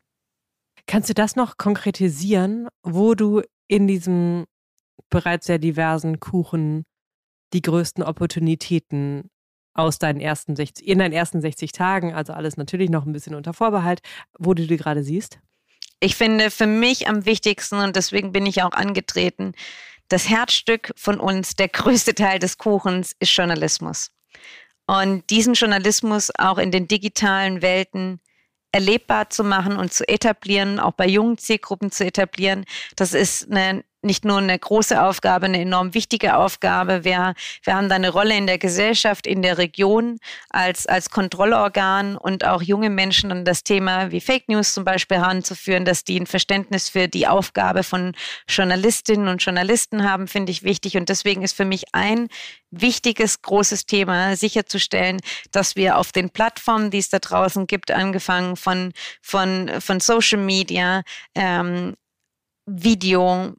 Kannst 0.86 1.10
du 1.10 1.14
das 1.14 1.38
noch 1.38 1.58
konkretisieren, 1.58 2.68
wo 2.84 3.16
du 3.16 3.42
in 3.68 3.88
diesem 3.88 4.46
bereits 5.10 5.48
sehr 5.48 5.60
diversen 5.60 6.20
Kuchen 6.20 6.86
die 7.54 7.62
größten 7.62 8.04
Opportunitäten 8.04 9.30
aus 9.74 10.00
deinen 10.00 10.20
ersten 10.20 10.56
60, 10.56 10.88
in 10.88 11.00
deinen 11.00 11.14
ersten 11.14 11.42
60 11.42 11.72
Tagen, 11.72 12.14
also 12.14 12.34
alles 12.34 12.58
natürlich 12.58 12.90
noch 12.90 13.06
ein 13.06 13.14
bisschen 13.14 13.36
unter 13.36 13.54
Vorbehalt, 13.54 14.02
wo 14.38 14.54
du 14.54 14.68
die 14.68 14.78
gerade 14.78 15.04
siehst? 15.04 15.40
Ich 16.00 16.16
finde 16.16 16.52
für 16.52 16.68
mich 16.68 17.08
am 17.08 17.26
wichtigsten, 17.26 17.78
und 17.78 17.96
deswegen 17.96 18.32
bin 18.32 18.46
ich 18.46 18.62
auch 18.62 18.74
angetreten, 18.74 19.54
das 20.10 20.30
Herzstück 20.30 20.92
von 20.96 21.20
uns, 21.20 21.56
der 21.56 21.70
größte 21.70 22.14
Teil 22.14 22.40
des 22.40 22.58
Kuchens, 22.58 23.16
ist 23.20 23.36
Journalismus. 23.36 24.12
Und 24.86 25.30
diesen 25.30 25.54
Journalismus 25.54 26.30
auch 26.38 26.58
in 26.58 26.72
den 26.72 26.88
digitalen 26.88 27.62
Welten 27.62 28.20
erlebbar 28.74 29.30
zu 29.30 29.44
machen 29.44 29.78
und 29.78 29.94
zu 29.94 30.08
etablieren, 30.08 30.80
auch 30.80 30.94
bei 30.94 31.08
jungen 31.08 31.38
Zielgruppen 31.38 31.92
zu 31.92 32.06
etablieren, 32.06 32.66
das 32.96 33.14
ist 33.14 33.50
eine 33.50 33.86
nicht 34.04 34.26
nur 34.26 34.38
eine 34.38 34.58
große 34.58 35.02
Aufgabe, 35.02 35.46
eine 35.46 35.62
enorm 35.62 35.94
wichtige 35.94 36.36
Aufgabe. 36.36 37.04
Wir, 37.04 37.34
wir 37.64 37.74
haben 37.76 37.90
da 37.90 37.96
eine 37.96 38.10
Rolle 38.10 38.38
in 38.38 38.48
der 38.48 38.58
Gesellschaft, 38.58 39.28
in 39.28 39.42
der 39.42 39.58
Region 39.58 40.18
als, 40.50 40.88
als 40.88 41.10
Kontrollorgan 41.10 42.18
und 42.18 42.46
auch 42.46 42.62
junge 42.62 42.90
Menschen 42.90 43.32
an 43.32 43.46
das 43.46 43.64
Thema 43.64 44.12
wie 44.12 44.22
Fake 44.22 44.50
News 44.50 44.74
zum 44.74 44.84
Beispiel 44.84 45.18
heranzuführen, 45.18 45.86
dass 45.86 46.04
die 46.04 46.20
ein 46.20 46.28
Verständnis 46.28 46.90
für 46.90 47.08
die 47.08 47.28
Aufgabe 47.28 47.84
von 47.84 48.14
Journalistinnen 48.48 49.28
und 49.28 49.44
Journalisten 49.44 50.10
haben, 50.10 50.28
finde 50.28 50.52
ich 50.52 50.64
wichtig. 50.64 50.98
Und 50.98 51.10
deswegen 51.10 51.42
ist 51.42 51.56
für 51.56 51.66
mich 51.66 51.84
ein 51.94 52.28
wichtiges, 52.72 53.42
großes 53.42 53.86
Thema 53.86 54.36
sicherzustellen, 54.36 55.20
dass 55.52 55.76
wir 55.76 55.98
auf 55.98 56.12
den 56.12 56.30
Plattformen, 56.30 56.92
die 56.92 56.98
es 56.98 57.10
da 57.10 57.20
draußen 57.20 57.68
gibt, 57.68 57.92
angefangen 57.92 58.56
von, 58.56 58.94
von, 59.22 59.70
von 59.80 60.00
Social 60.00 60.40
Media, 60.40 61.04
ähm, 61.36 61.96
Video, 62.66 63.54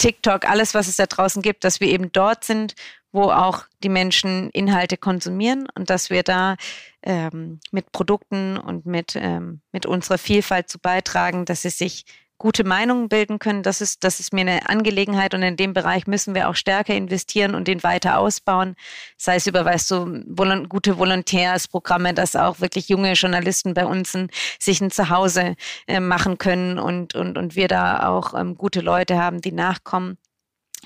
TikTok, 0.00 0.48
alles, 0.48 0.72
was 0.72 0.88
es 0.88 0.96
da 0.96 1.04
draußen 1.04 1.42
gibt, 1.42 1.62
dass 1.62 1.80
wir 1.80 1.88
eben 1.88 2.10
dort 2.10 2.42
sind, 2.42 2.74
wo 3.12 3.24
auch 3.24 3.64
die 3.82 3.90
Menschen 3.90 4.48
Inhalte 4.50 4.96
konsumieren 4.96 5.68
und 5.74 5.90
dass 5.90 6.08
wir 6.08 6.22
da 6.22 6.56
ähm, 7.02 7.60
mit 7.70 7.92
Produkten 7.92 8.56
und 8.56 8.86
mit, 8.86 9.14
ähm, 9.14 9.60
mit 9.72 9.84
unserer 9.84 10.16
Vielfalt 10.16 10.70
zu 10.70 10.78
beitragen, 10.78 11.44
dass 11.44 11.62
sie 11.62 11.70
sich 11.70 12.06
gute 12.40 12.64
Meinungen 12.64 13.10
bilden 13.10 13.38
können. 13.38 13.62
Das 13.62 13.82
ist, 13.82 14.02
das 14.02 14.18
ist 14.18 14.32
mir 14.32 14.40
eine 14.40 14.68
Angelegenheit 14.68 15.34
und 15.34 15.42
in 15.42 15.56
dem 15.56 15.74
Bereich 15.74 16.06
müssen 16.06 16.34
wir 16.34 16.48
auch 16.48 16.54
stärker 16.54 16.94
investieren 16.94 17.54
und 17.54 17.68
den 17.68 17.82
weiter 17.82 18.18
ausbauen. 18.18 18.76
Sei 19.18 19.36
es 19.36 19.46
über, 19.46 19.64
weißt 19.66 19.90
du, 19.90 20.24
volu 20.26 20.66
gute 20.66 20.98
Volontärsprogramme, 20.98 22.14
dass 22.14 22.34
auch 22.36 22.60
wirklich 22.60 22.88
junge 22.88 23.12
Journalisten 23.12 23.74
bei 23.74 23.84
uns 23.84 24.16
ein, 24.16 24.30
sich 24.58 24.80
ein 24.80 24.90
Zuhause 24.90 25.54
äh, 25.86 26.00
machen 26.00 26.38
können 26.38 26.78
und, 26.78 27.14
und, 27.14 27.36
und 27.36 27.56
wir 27.56 27.68
da 27.68 28.08
auch 28.08 28.32
ähm, 28.32 28.56
gute 28.56 28.80
Leute 28.80 29.18
haben, 29.18 29.42
die 29.42 29.52
nachkommen. 29.52 30.16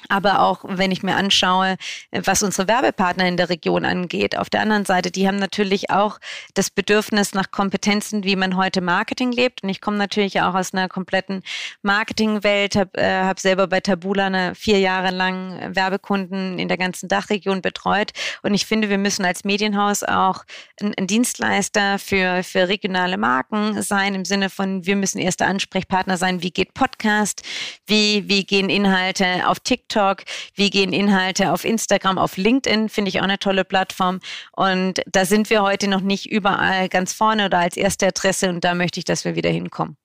Aber 0.08 0.40
auch 0.40 0.64
wenn 0.64 0.90
ich 0.90 1.02
mir 1.02 1.16
anschaue, 1.16 1.76
was 2.10 2.42
unsere 2.42 2.68
Werbepartner 2.68 3.26
in 3.26 3.36
der 3.36 3.48
Region 3.48 3.84
angeht, 3.84 4.36
auf 4.36 4.50
der 4.50 4.60
anderen 4.60 4.84
Seite, 4.84 5.10
die 5.10 5.26
haben 5.26 5.38
natürlich 5.38 5.90
auch 5.90 6.18
das 6.54 6.70
Bedürfnis 6.70 7.32
nach 7.32 7.50
Kompetenzen, 7.50 8.24
wie 8.24 8.36
man 8.36 8.56
heute 8.56 8.80
Marketing 8.80 9.32
lebt. 9.32 9.62
Und 9.62 9.68
ich 9.68 9.80
komme 9.80 9.96
natürlich 9.96 10.40
auch 10.42 10.54
aus 10.54 10.74
einer 10.74 10.88
kompletten 10.88 11.42
Marketingwelt, 11.82 12.76
habe 12.76 12.98
äh, 12.98 13.22
hab 13.22 13.40
selber 13.40 13.66
bei 13.66 13.80
Tabula 13.80 14.26
eine 14.26 14.54
vier 14.54 14.78
Jahre 14.78 15.10
lang 15.10 15.74
Werbekunden 15.74 16.58
in 16.58 16.68
der 16.68 16.76
ganzen 16.76 17.08
Dachregion 17.08 17.62
betreut. 17.62 18.12
Und 18.42 18.54
ich 18.54 18.66
finde, 18.66 18.90
wir 18.90 18.98
müssen 18.98 19.24
als 19.24 19.44
Medienhaus 19.44 20.02
auch 20.02 20.44
ein, 20.80 20.94
ein 20.98 21.06
Dienstleister 21.06 21.98
für, 21.98 22.42
für 22.42 22.68
regionale 22.68 23.16
Marken 23.16 23.80
sein, 23.82 24.14
im 24.14 24.24
Sinne 24.24 24.50
von, 24.50 24.84
wir 24.84 24.96
müssen 24.96 25.18
erster 25.18 25.46
Ansprechpartner 25.46 26.16
sein, 26.18 26.42
wie 26.42 26.50
geht 26.50 26.74
Podcast, 26.74 27.42
wie, 27.86 28.28
wie 28.28 28.44
gehen 28.44 28.68
Inhalte 28.68 29.48
auf 29.48 29.60
TikTok 29.60 29.83
TikTok, 29.88 30.22
wie 30.54 30.70
gehen 30.70 30.92
Inhalte 30.92 31.52
auf 31.52 31.64
Instagram, 31.64 32.18
auf 32.18 32.36
LinkedIn, 32.36 32.88
finde 32.88 33.08
ich 33.08 33.20
auch 33.20 33.24
eine 33.24 33.38
tolle 33.38 33.64
Plattform. 33.64 34.20
Und 34.52 35.00
da 35.06 35.24
sind 35.24 35.50
wir 35.50 35.62
heute 35.62 35.88
noch 35.88 36.00
nicht 36.00 36.30
überall 36.30 36.88
ganz 36.88 37.12
vorne 37.12 37.46
oder 37.46 37.58
als 37.58 37.76
erste 37.76 38.06
Adresse 38.06 38.48
und 38.48 38.64
da 38.64 38.74
möchte 38.74 38.98
ich, 38.98 39.04
dass 39.04 39.24
wir 39.24 39.36
wieder 39.36 39.50
hinkommen. 39.50 39.96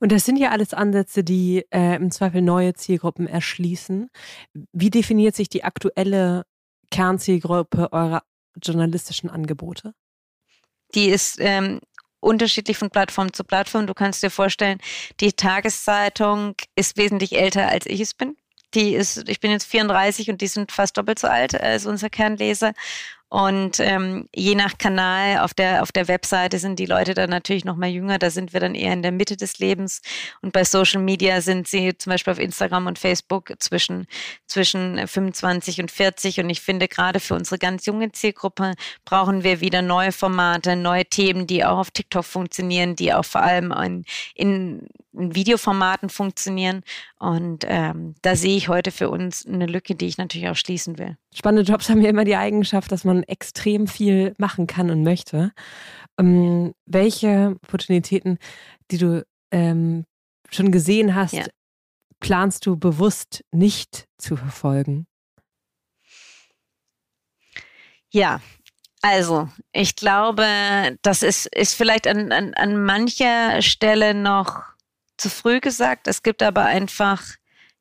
Und 0.00 0.12
das 0.12 0.26
sind 0.26 0.36
ja 0.36 0.50
alles 0.50 0.74
Ansätze, 0.74 1.24
die 1.24 1.64
äh, 1.70 1.96
im 1.96 2.10
Zweifel 2.10 2.42
neue 2.42 2.74
Zielgruppen 2.74 3.26
erschließen. 3.26 4.10
Wie 4.72 4.90
definiert 4.90 5.34
sich 5.34 5.48
die 5.48 5.64
aktuelle 5.64 6.44
Kernzielgruppe 6.90 7.90
eurer 7.90 8.22
journalistischen 8.62 9.30
Angebote? 9.30 9.94
Die 10.94 11.08
ist 11.08 11.36
ähm, 11.40 11.80
unterschiedlich 12.20 12.76
von 12.76 12.90
Plattform 12.90 13.32
zu 13.32 13.44
Plattform. 13.44 13.86
Du 13.86 13.94
kannst 13.94 14.22
dir 14.22 14.28
vorstellen, 14.28 14.78
die 15.20 15.32
Tageszeitung 15.32 16.54
ist 16.76 16.98
wesentlich 16.98 17.32
älter, 17.38 17.68
als 17.68 17.86
ich 17.86 18.00
es 18.00 18.12
bin. 18.12 18.36
Die 18.74 18.94
ist, 18.94 19.28
ich 19.28 19.40
bin 19.40 19.50
jetzt 19.50 19.66
34 19.66 20.30
und 20.30 20.40
die 20.40 20.46
sind 20.46 20.72
fast 20.72 20.96
doppelt 20.96 21.18
so 21.18 21.28
alt 21.28 21.60
als 21.60 21.86
unser 21.86 22.10
Kernleser. 22.10 22.72
Und 23.32 23.80
ähm, 23.80 24.28
je 24.34 24.54
nach 24.54 24.76
Kanal 24.76 25.38
auf 25.38 25.54
der, 25.54 25.82
auf 25.82 25.90
der 25.90 26.06
Webseite 26.06 26.58
sind 26.58 26.78
die 26.78 26.84
Leute 26.84 27.14
dann 27.14 27.30
natürlich 27.30 27.64
noch 27.64 27.76
mal 27.76 27.88
jünger. 27.88 28.18
Da 28.18 28.28
sind 28.28 28.52
wir 28.52 28.60
dann 28.60 28.74
eher 28.74 28.92
in 28.92 29.00
der 29.00 29.10
Mitte 29.10 29.38
des 29.38 29.58
Lebens. 29.58 30.02
Und 30.42 30.52
bei 30.52 30.64
Social 30.64 31.00
Media 31.00 31.40
sind 31.40 31.66
sie 31.66 31.96
zum 31.96 32.10
Beispiel 32.10 32.34
auf 32.34 32.38
Instagram 32.38 32.88
und 32.88 32.98
Facebook 32.98 33.54
zwischen, 33.58 34.06
zwischen 34.46 35.08
25 35.08 35.80
und 35.80 35.90
40. 35.90 36.40
Und 36.40 36.50
ich 36.50 36.60
finde, 36.60 36.88
gerade 36.88 37.20
für 37.20 37.34
unsere 37.34 37.56
ganz 37.56 37.86
junge 37.86 38.12
Zielgruppe 38.12 38.74
brauchen 39.06 39.44
wir 39.44 39.62
wieder 39.62 39.80
neue 39.80 40.12
Formate, 40.12 40.76
neue 40.76 41.06
Themen, 41.06 41.46
die 41.46 41.64
auch 41.64 41.78
auf 41.78 41.90
TikTok 41.90 42.26
funktionieren, 42.26 42.96
die 42.96 43.14
auch 43.14 43.24
vor 43.24 43.40
allem 43.40 43.72
in, 43.72 44.04
in, 44.34 44.88
in 45.14 45.34
Videoformaten 45.34 46.10
funktionieren. 46.10 46.82
Und 47.18 47.64
ähm, 47.66 48.14
da 48.20 48.36
sehe 48.36 48.58
ich 48.58 48.68
heute 48.68 48.90
für 48.90 49.08
uns 49.08 49.46
eine 49.46 49.64
Lücke, 49.64 49.94
die 49.94 50.06
ich 50.06 50.18
natürlich 50.18 50.50
auch 50.50 50.56
schließen 50.56 50.98
will. 50.98 51.16
Spannende 51.34 51.70
Jobs 51.70 51.88
haben 51.88 52.02
ja 52.02 52.10
immer 52.10 52.24
die 52.24 52.36
Eigenschaft, 52.36 52.92
dass 52.92 53.04
man 53.04 53.21
schon 53.22 53.28
extrem 53.28 53.86
viel 53.86 54.34
machen 54.38 54.66
kann 54.66 54.90
und 54.90 55.02
möchte. 55.02 55.52
Ähm, 56.18 56.74
welche 56.86 57.56
Opportunitäten, 57.62 58.38
die 58.90 58.98
du 58.98 59.26
ähm, 59.50 60.04
schon 60.50 60.72
gesehen 60.72 61.14
hast, 61.14 61.32
ja. 61.32 61.46
planst 62.20 62.66
du 62.66 62.76
bewusst 62.76 63.44
nicht 63.52 64.06
zu 64.18 64.36
verfolgen? 64.36 65.06
Ja, 68.10 68.40
also, 69.00 69.48
ich 69.72 69.96
glaube, 69.96 70.46
das 71.02 71.22
ist, 71.22 71.46
ist 71.46 71.74
vielleicht 71.74 72.06
an, 72.06 72.30
an, 72.30 72.54
an 72.54 72.84
mancher 72.84 73.60
Stelle 73.62 74.14
noch 74.14 74.62
zu 75.16 75.28
früh 75.28 75.60
gesagt. 75.60 76.06
Es 76.08 76.22
gibt 76.22 76.42
aber 76.42 76.64
einfach 76.66 77.22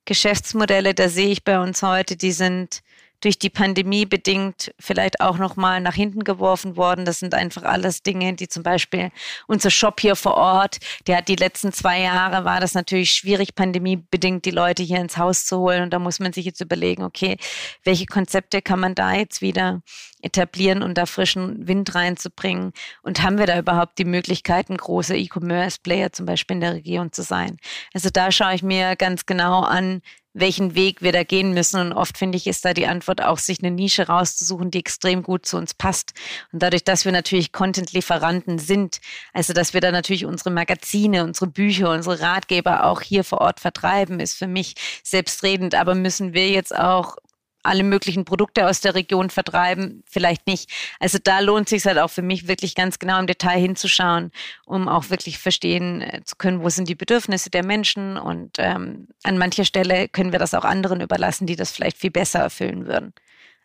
Geschäftsmodelle, 0.05 0.95
da 0.95 1.09
sehe 1.09 1.29
ich 1.29 1.43
bei 1.43 1.59
uns 1.59 1.83
heute, 1.83 2.15
die 2.15 2.31
sind 2.31 2.81
durch 3.21 3.39
die 3.39 3.49
Pandemie 3.49 4.05
bedingt 4.05 4.73
vielleicht 4.79 5.21
auch 5.21 5.37
nochmal 5.37 5.79
nach 5.79 5.93
hinten 5.93 6.23
geworfen 6.23 6.75
worden. 6.75 7.05
Das 7.05 7.19
sind 7.19 7.33
einfach 7.33 7.63
alles 7.63 8.03
Dinge, 8.03 8.33
die 8.33 8.47
zum 8.47 8.63
Beispiel 8.63 9.11
unser 9.47 9.69
Shop 9.69 9.99
hier 9.99 10.15
vor 10.15 10.35
Ort, 10.35 10.79
der 11.07 11.17
hat 11.17 11.27
die 11.27 11.35
letzten 11.35 11.71
zwei 11.71 12.01
Jahre 12.01 12.43
war 12.45 12.59
das 12.59 12.73
natürlich 12.73 13.11
schwierig, 13.11 13.55
pandemiebedingt 13.55 14.45
die 14.45 14.51
Leute 14.51 14.83
hier 14.83 14.99
ins 14.99 15.17
Haus 15.17 15.45
zu 15.45 15.59
holen. 15.59 15.83
Und 15.83 15.93
da 15.93 15.99
muss 15.99 16.19
man 16.19 16.33
sich 16.33 16.45
jetzt 16.45 16.61
überlegen, 16.61 17.03
okay, 17.03 17.37
welche 17.83 18.05
Konzepte 18.05 18.61
kann 18.61 18.79
man 18.79 18.95
da 18.95 19.13
jetzt 19.13 19.41
wieder 19.41 19.81
etablieren 20.21 20.81
und 20.83 20.97
da 20.97 21.05
frischen 21.05 21.67
Wind 21.67 21.93
reinzubringen? 21.93 22.73
Und 23.03 23.21
haben 23.21 23.37
wir 23.37 23.45
da 23.45 23.57
überhaupt 23.57 23.99
die 23.99 24.05
Möglichkeiten, 24.05 24.77
große 24.77 25.15
E-Commerce-Player 25.15 26.11
zum 26.11 26.25
Beispiel 26.25 26.55
in 26.55 26.61
der 26.61 26.73
Region 26.73 27.11
zu 27.11 27.21
sein? 27.21 27.57
Also 27.93 28.09
da 28.09 28.31
schaue 28.31 28.55
ich 28.55 28.63
mir 28.63 28.95
ganz 28.95 29.25
genau 29.25 29.61
an, 29.61 30.01
welchen 30.33 30.75
Weg 30.75 31.01
wir 31.01 31.11
da 31.11 31.23
gehen 31.23 31.53
müssen. 31.53 31.79
Und 31.79 31.93
oft 31.93 32.17
finde 32.17 32.37
ich, 32.37 32.47
ist 32.47 32.63
da 32.63 32.73
die 32.73 32.87
Antwort 32.87 33.21
auch, 33.21 33.37
sich 33.37 33.59
eine 33.61 33.71
Nische 33.71 34.07
rauszusuchen, 34.07 34.71
die 34.71 34.79
extrem 34.79 35.23
gut 35.23 35.45
zu 35.45 35.57
uns 35.57 35.73
passt. 35.73 36.13
Und 36.51 36.61
dadurch, 36.61 36.83
dass 36.83 37.05
wir 37.05 37.11
natürlich 37.11 37.51
Content-Lieferanten 37.51 38.59
sind, 38.59 38.99
also 39.33 39.53
dass 39.53 39.73
wir 39.73 39.81
da 39.81 39.91
natürlich 39.91 40.25
unsere 40.25 40.51
Magazine, 40.51 41.23
unsere 41.23 41.47
Bücher, 41.47 41.91
unsere 41.91 42.21
Ratgeber 42.21 42.85
auch 42.85 43.01
hier 43.01 43.23
vor 43.23 43.41
Ort 43.41 43.59
vertreiben, 43.59 44.19
ist 44.19 44.35
für 44.35 44.47
mich 44.47 44.75
selbstredend. 45.03 45.75
Aber 45.75 45.95
müssen 45.95 46.33
wir 46.33 46.49
jetzt 46.49 46.75
auch 46.75 47.17
alle 47.63 47.83
möglichen 47.83 48.25
Produkte 48.25 48.67
aus 48.67 48.81
der 48.81 48.95
Region 48.95 49.29
vertreiben, 49.29 50.03
vielleicht 50.05 50.47
nicht. 50.47 50.69
Also 50.99 51.17
da 51.23 51.39
lohnt 51.39 51.69
sich 51.69 51.85
halt 51.85 51.97
auch 51.99 52.09
für 52.09 52.21
mich 52.21 52.47
wirklich 52.47 52.75
ganz 52.75 52.99
genau 52.99 53.19
im 53.19 53.27
Detail 53.27 53.59
hinzuschauen, 53.59 54.31
um 54.65 54.87
auch 54.87 55.09
wirklich 55.09 55.39
verstehen 55.39 56.01
äh, 56.01 56.21
zu 56.23 56.35
können, 56.35 56.61
wo 56.61 56.69
sind 56.69 56.89
die 56.89 56.95
Bedürfnisse 56.95 57.49
der 57.49 57.65
Menschen 57.65 58.17
und 58.17 58.57
ähm, 58.57 59.07
an 59.23 59.37
mancher 59.37 59.65
Stelle 59.65 60.07
können 60.07 60.31
wir 60.31 60.39
das 60.39 60.53
auch 60.53 60.65
anderen 60.65 61.01
überlassen, 61.01 61.47
die 61.47 61.55
das 61.55 61.71
vielleicht 61.71 61.97
viel 61.97 62.11
besser 62.11 62.39
erfüllen 62.39 62.85
würden. 62.85 63.13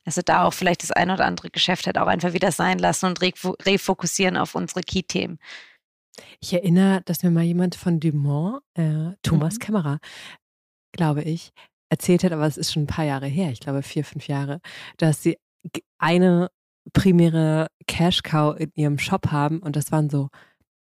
Also 0.04 0.22
da 0.24 0.44
auch 0.44 0.52
vielleicht 0.52 0.84
das 0.84 0.92
ein 0.92 1.10
oder 1.10 1.24
andere 1.24 1.50
Geschäft 1.50 1.86
halt 1.86 1.98
auch 1.98 2.06
einfach 2.06 2.32
wieder 2.32 2.52
sein 2.52 2.78
lassen 2.78 3.06
und 3.06 3.20
refokussieren 3.20 4.36
auf 4.36 4.54
unsere 4.54 4.82
Key-Themen. 4.82 5.38
Ich 6.40 6.52
erinnere, 6.52 7.02
dass 7.04 7.22
mir 7.22 7.30
mal 7.30 7.42
jemand 7.42 7.74
von 7.74 8.00
Dumont, 8.00 8.62
äh, 8.74 9.12
Thomas 9.22 9.54
mhm. 9.54 9.58
Kämmerer, 9.58 9.98
glaube 10.92 11.22
ich, 11.22 11.52
erzählt 11.88 12.24
hat, 12.24 12.32
aber 12.32 12.46
es 12.46 12.56
ist 12.56 12.72
schon 12.72 12.84
ein 12.84 12.88
paar 12.88 13.04
Jahre 13.04 13.26
her, 13.26 13.50
ich 13.50 13.60
glaube 13.60 13.82
vier, 13.82 14.04
fünf 14.04 14.28
Jahre, 14.28 14.60
dass 14.96 15.22
sie 15.22 15.38
eine 15.98 16.50
primäre 16.92 17.68
Cash 17.86 18.22
Cow 18.22 18.56
in 18.58 18.70
ihrem 18.74 18.98
Shop 18.98 19.30
haben 19.30 19.58
und 19.60 19.76
das 19.76 19.92
waren 19.92 20.10
so, 20.10 20.28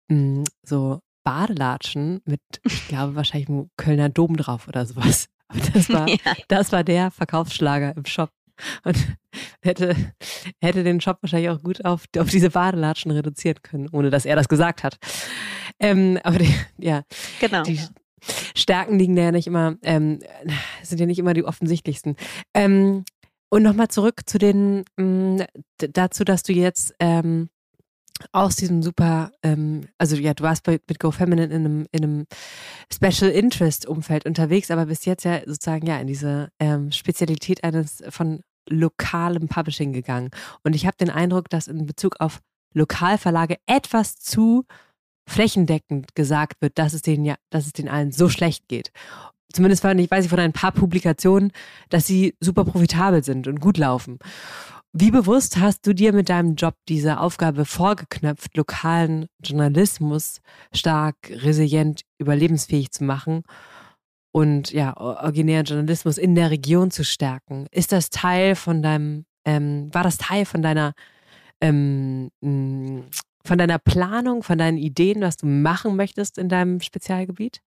mh, 0.08 0.40
mm, 0.40 0.44
so 0.62 1.00
Badelatschen 1.24 2.20
mit, 2.24 2.40
ich 2.64 2.88
glaube, 2.88 3.16
wahrscheinlich 3.16 3.48
einem 3.48 3.70
Kölner 3.76 4.08
Dom 4.08 4.36
drauf 4.36 4.68
oder 4.68 4.86
sowas. 4.86 5.26
Aber 5.48 5.60
das 5.60 5.88
war, 5.90 6.08
ja. 6.08 6.16
das 6.48 6.72
war 6.72 6.84
der 6.84 7.10
Verkaufsschlager 7.10 7.96
im 7.96 8.04
Shop. 8.06 8.30
Und 8.84 8.96
hätte, 9.62 9.96
hätte 10.60 10.84
den 10.84 11.00
Shop 11.00 11.18
wahrscheinlich 11.20 11.50
auch 11.50 11.60
gut 11.62 11.84
auf, 11.84 12.04
auf 12.16 12.28
diese 12.28 12.50
Badelatschen 12.50 13.10
reduzieren 13.10 13.60
können, 13.62 13.88
ohne 13.90 14.10
dass 14.10 14.24
er 14.24 14.36
das 14.36 14.48
gesagt 14.48 14.84
hat. 14.84 14.96
Ähm, 15.80 16.20
aber 16.22 16.38
die, 16.38 16.54
ja, 16.78 17.02
genau. 17.40 17.64
Die, 17.64 17.80
Stärken 18.56 18.98
liegen 18.98 19.16
ja 19.16 19.32
nicht 19.32 19.46
immer, 19.46 19.76
ähm, 19.82 20.20
sind 20.82 21.00
ja 21.00 21.06
nicht 21.06 21.18
immer 21.18 21.34
die 21.34 21.44
offensichtlichsten. 21.44 22.16
Ähm, 22.54 23.04
und 23.50 23.62
nochmal 23.62 23.88
zurück 23.88 24.22
zu 24.26 24.38
den, 24.38 24.84
mh, 24.96 25.04
mm, 25.04 25.46
dazu, 25.92 26.24
dass 26.24 26.42
du 26.42 26.52
jetzt 26.52 26.94
ähm, 26.98 27.48
aus 28.32 28.56
diesem 28.56 28.82
super, 28.82 29.32
ähm, 29.42 29.88
also 29.98 30.16
ja, 30.16 30.34
du 30.34 30.44
warst 30.44 30.64
bei, 30.64 30.80
mit 30.88 30.98
GoFeminine 30.98 31.54
in 31.54 31.64
einem, 31.64 31.86
in 31.92 32.04
einem 32.04 32.26
Special 32.92 33.30
Interest 33.30 33.86
Umfeld 33.86 34.26
unterwegs, 34.26 34.70
aber 34.70 34.86
bis 34.86 35.04
jetzt 35.04 35.24
ja 35.24 35.40
sozusagen 35.46 35.86
ja 35.86 35.98
in 35.98 36.06
diese 36.06 36.48
ähm, 36.60 36.92
Spezialität 36.92 37.64
eines 37.64 38.02
von 38.08 38.40
lokalem 38.68 39.48
Publishing 39.48 39.92
gegangen. 39.92 40.30
Und 40.62 40.74
ich 40.74 40.86
habe 40.86 40.96
den 40.96 41.10
Eindruck, 41.10 41.48
dass 41.50 41.68
in 41.68 41.86
Bezug 41.86 42.16
auf 42.20 42.40
Lokalverlage 42.72 43.56
etwas 43.66 44.16
zu 44.16 44.64
flächendeckend 45.26 46.14
gesagt 46.14 46.60
wird, 46.60 46.78
dass 46.78 46.92
es 46.92 47.02
denen 47.02 47.24
ja, 47.24 47.36
dass 47.50 47.66
es 47.66 47.72
den 47.72 47.88
allen 47.88 48.12
so 48.12 48.28
schlecht 48.28 48.68
geht. 48.68 48.90
Zumindest 49.52 49.82
fand 49.82 50.00
ich, 50.00 50.10
weiß 50.10 50.24
ich 50.24 50.30
von 50.30 50.40
ein 50.40 50.52
paar 50.52 50.72
Publikationen, 50.72 51.52
dass 51.88 52.06
sie 52.06 52.34
super 52.40 52.64
profitabel 52.64 53.22
sind 53.22 53.46
und 53.46 53.60
gut 53.60 53.78
laufen. 53.78 54.18
Wie 54.92 55.10
bewusst 55.10 55.58
hast 55.58 55.86
du 55.86 55.92
dir 55.92 56.12
mit 56.12 56.28
deinem 56.28 56.54
Job 56.54 56.74
diese 56.88 57.18
Aufgabe 57.18 57.64
vorgeknöpft, 57.64 58.56
lokalen 58.56 59.26
Journalismus 59.42 60.40
stark, 60.72 61.16
resilient, 61.30 62.02
überlebensfähig 62.18 62.92
zu 62.92 63.04
machen 63.04 63.42
und 64.32 64.72
ja, 64.72 64.96
originären 64.96 65.66
Journalismus 65.66 66.16
in 66.16 66.36
der 66.36 66.50
Region 66.50 66.90
zu 66.90 67.04
stärken? 67.04 67.66
Ist 67.72 67.90
das 67.90 68.10
Teil 68.10 68.54
von 68.54 68.82
deinem, 68.82 69.24
ähm, 69.44 69.92
war 69.92 70.04
das 70.04 70.16
Teil 70.16 70.44
von 70.44 70.62
deiner 70.62 70.94
ähm, 71.60 72.30
von 73.44 73.58
deiner 73.58 73.78
Planung, 73.78 74.42
von 74.42 74.58
deinen 74.58 74.78
Ideen, 74.78 75.20
was 75.20 75.36
du 75.36 75.46
machen 75.46 75.96
möchtest 75.96 76.38
in 76.38 76.48
deinem 76.48 76.80
Spezialgebiet? 76.80 77.60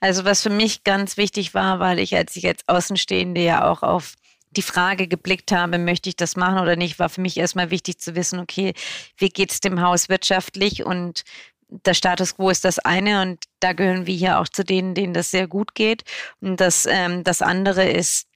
Also 0.00 0.24
was 0.24 0.42
für 0.42 0.50
mich 0.50 0.84
ganz 0.84 1.16
wichtig 1.16 1.54
war, 1.54 1.78
weil 1.80 1.98
ich 1.98 2.16
als 2.16 2.36
ich 2.36 2.46
als 2.46 2.66
Außenstehende 2.66 3.42
ja 3.42 3.70
auch 3.70 3.82
auf 3.82 4.16
die 4.50 4.62
Frage 4.62 5.08
geblickt 5.08 5.50
habe, 5.50 5.78
möchte 5.78 6.08
ich 6.08 6.16
das 6.16 6.36
machen 6.36 6.58
oder 6.58 6.76
nicht, 6.76 6.98
war 6.98 7.08
für 7.08 7.22
mich 7.22 7.38
erstmal 7.38 7.70
wichtig 7.70 7.98
zu 7.98 8.14
wissen, 8.14 8.38
okay, 8.38 8.74
wie 9.16 9.30
geht 9.30 9.50
es 9.50 9.60
dem 9.60 9.80
Haus 9.80 10.08
wirtschaftlich 10.08 10.84
und 10.84 11.22
der 11.86 11.94
Status 11.94 12.36
quo 12.36 12.50
ist 12.50 12.66
das 12.66 12.78
eine 12.78 13.22
und 13.22 13.44
da 13.60 13.72
gehören 13.72 14.06
wir 14.06 14.14
hier 14.14 14.40
auch 14.40 14.48
zu 14.48 14.62
denen, 14.62 14.94
denen 14.94 15.14
das 15.14 15.30
sehr 15.30 15.48
gut 15.48 15.74
geht. 15.74 16.02
Und 16.40 16.60
das, 16.60 16.84
ähm, 16.84 17.24
das 17.24 17.40
andere 17.40 17.88
ist, 17.88 18.28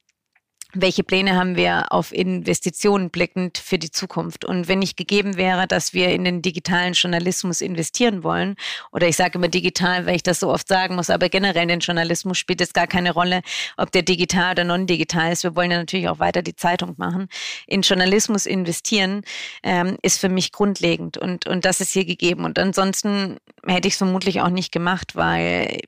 welche 0.77 1.03
Pläne 1.03 1.37
haben 1.37 1.57
wir 1.57 1.93
auf 1.93 2.13
Investitionen 2.13 3.11
blickend 3.11 3.59
für 3.59 3.79
die 3.79 3.91
Zukunft? 3.91 4.45
Und 4.45 4.69
wenn 4.69 4.79
nicht 4.79 4.97
gegeben 4.97 5.37
wäre, 5.37 5.67
dass 5.67 5.95
wir 5.95 6.11
in 6.11 6.25
den 6.25 6.43
digitalen 6.43 6.93
Journalismus 6.93 7.61
investieren 7.61 8.23
wollen, 8.23 8.57
oder 8.93 9.09
ich 9.09 9.17
sage 9.17 9.39
immer 9.39 9.49
digital, 9.49 10.07
weil 10.07 10.17
ich 10.17 10.23
das 10.23 10.41
so 10.41 10.51
oft 10.51 10.69
sagen 10.69 10.97
muss, 10.97 11.11
aber 11.11 11.29
generell 11.29 11.63
in 11.63 11.69
den 11.69 11.81
Journalismus 11.81 12.39
spielt 12.39 12.61
es 12.61 12.73
gar 12.73 12.87
keine 12.87 13.13
Rolle, 13.13 13.43
ob 13.77 13.91
der 13.93 14.03
digital 14.03 14.53
oder 14.53 14.65
non-digital 14.65 15.33
ist. 15.33 15.43
Wir 15.43 15.57
wollen 15.57 15.71
ja 15.71 15.79
natürlich 15.79 16.09
auch 16.09 16.19
weiter 16.19 16.43
die 16.43 16.57
Zeitung 16.57 16.95
machen. 16.97 17.29
In 17.67 17.83
Journalismus 17.83 18.47
investieren 18.47 19.23
ähm, 19.63 19.97
ist 20.03 20.21
für 20.21 20.29
mich 20.29 20.53
grundlegend 20.53 21.19
und, 21.19 21.47
und 21.47 21.65
das 21.65 21.81
ist 21.81 21.93
hier 21.93 22.05
gegeben. 22.05 22.45
Und 22.45 22.59
ansonsten 22.59 23.37
hätte 23.67 23.89
ich 23.89 23.95
es 23.95 23.99
vermutlich 23.99 24.41
auch 24.41 24.51
nicht 24.51 24.73
gemacht, 24.73 25.17
weil 25.17 25.81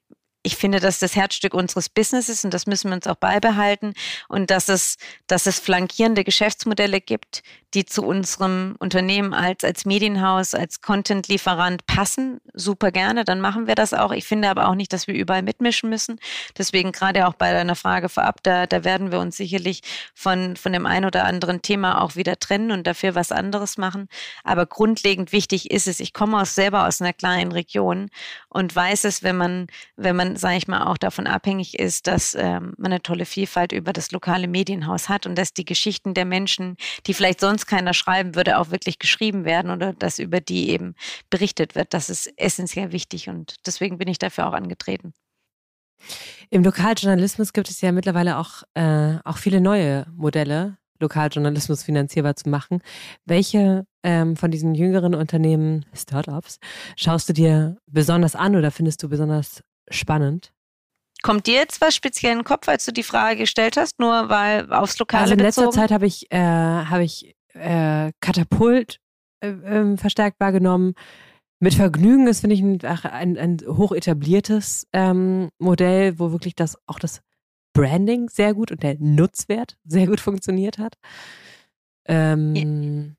ich 0.48 0.56
finde, 0.56 0.80
dass 0.80 0.98
das 0.98 1.14
Herzstück 1.14 1.52
unseres 1.52 1.90
Businesses 1.90 2.42
und 2.42 2.54
das 2.54 2.66
müssen 2.66 2.88
wir 2.88 2.96
uns 2.96 3.06
auch 3.06 3.16
beibehalten 3.16 3.92
und 4.28 4.50
dass 4.50 4.70
es, 4.70 4.96
dass 5.26 5.44
es 5.44 5.60
flankierende 5.60 6.24
Geschäftsmodelle 6.24 7.02
gibt, 7.02 7.42
die 7.74 7.84
zu 7.84 8.02
unserem 8.02 8.74
Unternehmen 8.78 9.34
als, 9.34 9.62
als 9.62 9.84
Medienhaus, 9.84 10.54
als 10.54 10.80
Content-Lieferant 10.80 11.84
passen. 11.84 12.40
Super 12.54 12.92
gerne, 12.92 13.26
dann 13.26 13.42
machen 13.42 13.66
wir 13.66 13.74
das 13.74 13.92
auch. 13.92 14.10
Ich 14.12 14.24
finde 14.24 14.48
aber 14.48 14.68
auch 14.68 14.74
nicht, 14.74 14.90
dass 14.94 15.06
wir 15.06 15.14
überall 15.14 15.42
mitmischen 15.42 15.90
müssen. 15.90 16.18
Deswegen 16.56 16.92
gerade 16.92 17.28
auch 17.28 17.34
bei 17.34 17.52
deiner 17.52 17.76
Frage 17.76 18.08
vorab, 18.08 18.42
da, 18.42 18.66
da 18.66 18.84
werden 18.84 19.12
wir 19.12 19.20
uns 19.20 19.36
sicherlich 19.36 19.82
von, 20.14 20.56
von 20.56 20.72
dem 20.72 20.86
ein 20.86 21.04
oder 21.04 21.26
anderen 21.26 21.60
Thema 21.60 22.00
auch 22.00 22.16
wieder 22.16 22.38
trennen 22.38 22.70
und 22.70 22.86
dafür 22.86 23.14
was 23.14 23.32
anderes 23.32 23.76
machen. 23.76 24.08
Aber 24.44 24.64
grundlegend 24.64 25.32
wichtig 25.32 25.70
ist 25.70 25.88
es, 25.88 26.00
ich 26.00 26.14
komme 26.14 26.40
aus, 26.40 26.54
selber 26.54 26.86
aus 26.86 27.02
einer 27.02 27.12
kleinen 27.12 27.52
Region 27.52 28.08
und 28.48 28.74
weiß 28.74 29.04
es, 29.04 29.22
wenn 29.22 29.36
man, 29.36 29.66
wenn 29.96 30.16
man, 30.16 30.36
sage 30.38 30.56
ich 30.56 30.68
mal, 30.68 30.86
auch 30.86 30.98
davon 30.98 31.26
abhängig 31.26 31.78
ist, 31.78 32.06
dass 32.06 32.34
ähm, 32.34 32.74
man 32.78 32.92
eine 32.92 33.02
tolle 33.02 33.24
Vielfalt 33.24 33.72
über 33.72 33.92
das 33.92 34.10
lokale 34.12 34.48
Medienhaus 34.48 35.08
hat 35.08 35.26
und 35.26 35.36
dass 35.36 35.52
die 35.52 35.64
Geschichten 35.64 36.14
der 36.14 36.24
Menschen, 36.24 36.76
die 37.06 37.14
vielleicht 37.14 37.40
sonst 37.40 37.66
keiner 37.66 37.94
schreiben 37.94 38.34
würde, 38.34 38.58
auch 38.58 38.70
wirklich 38.70 38.98
geschrieben 38.98 39.44
werden 39.44 39.70
oder 39.70 39.92
dass 39.92 40.18
über 40.18 40.40
die 40.40 40.70
eben 40.70 40.94
berichtet 41.30 41.74
wird. 41.74 41.94
Das 41.94 42.10
ist 42.10 42.32
essentiell 42.36 42.92
wichtig 42.92 43.28
und 43.28 43.56
deswegen 43.66 43.98
bin 43.98 44.08
ich 44.08 44.18
dafür 44.18 44.48
auch 44.48 44.54
angetreten. 44.54 45.12
Im 46.50 46.62
Lokaljournalismus 46.62 47.52
gibt 47.52 47.68
es 47.68 47.80
ja 47.80 47.92
mittlerweile 47.92 48.38
auch, 48.38 48.62
äh, 48.74 49.16
auch 49.24 49.36
viele 49.36 49.60
neue 49.60 50.06
Modelle, 50.14 50.78
Lokaljournalismus 51.00 51.82
finanzierbar 51.82 52.36
zu 52.36 52.48
machen. 52.48 52.80
Welche 53.24 53.86
ähm, 54.02 54.36
von 54.36 54.50
diesen 54.50 54.74
jüngeren 54.74 55.14
Unternehmen, 55.14 55.86
Startups, 55.92 56.58
schaust 56.96 57.28
du 57.28 57.32
dir 57.32 57.76
besonders 57.86 58.34
an 58.34 58.56
oder 58.56 58.70
findest 58.70 59.02
du 59.02 59.08
besonders 59.08 59.62
spannend? 59.90 60.52
Kommt 61.22 61.46
dir 61.46 61.54
jetzt 61.54 61.80
was 61.80 61.94
speziell 61.94 62.32
in 62.32 62.38
den 62.38 62.44
Kopf, 62.44 62.68
als 62.68 62.84
du 62.84 62.92
die 62.92 63.02
Frage 63.02 63.38
gestellt 63.38 63.76
hast, 63.76 63.98
nur 63.98 64.28
weil 64.28 64.72
aufs 64.72 64.98
Lokale 64.98 65.22
Also 65.22 65.34
in 65.34 65.38
bezogen? 65.38 65.66
letzter 65.66 65.80
Zeit 65.80 65.90
habe 65.90 66.06
ich, 66.06 66.30
äh, 66.30 66.38
habe 66.38 67.02
ich 67.02 67.34
äh, 67.54 68.12
Katapult 68.20 69.00
äh, 69.40 69.48
ähm, 69.48 69.98
verstärkt 69.98 70.38
wahrgenommen. 70.40 70.94
Mit 71.60 71.74
Vergnügen 71.74 72.28
ist, 72.28 72.40
finde 72.40 72.54
ich, 72.54 72.62
ein, 72.62 72.80
ein, 72.80 73.36
ein 73.36 73.58
hoch 73.66 73.90
etabliertes 73.90 74.86
ähm, 74.92 75.50
Modell, 75.58 76.20
wo 76.20 76.30
wirklich 76.30 76.54
das 76.54 76.76
auch 76.86 77.00
das 77.00 77.20
Branding 77.72 78.28
sehr 78.28 78.54
gut 78.54 78.70
und 78.70 78.84
der 78.84 78.96
Nutzwert 79.00 79.76
sehr 79.84 80.06
gut 80.06 80.20
funktioniert 80.20 80.78
hat. 80.78 80.94
Ähm, 82.06 83.16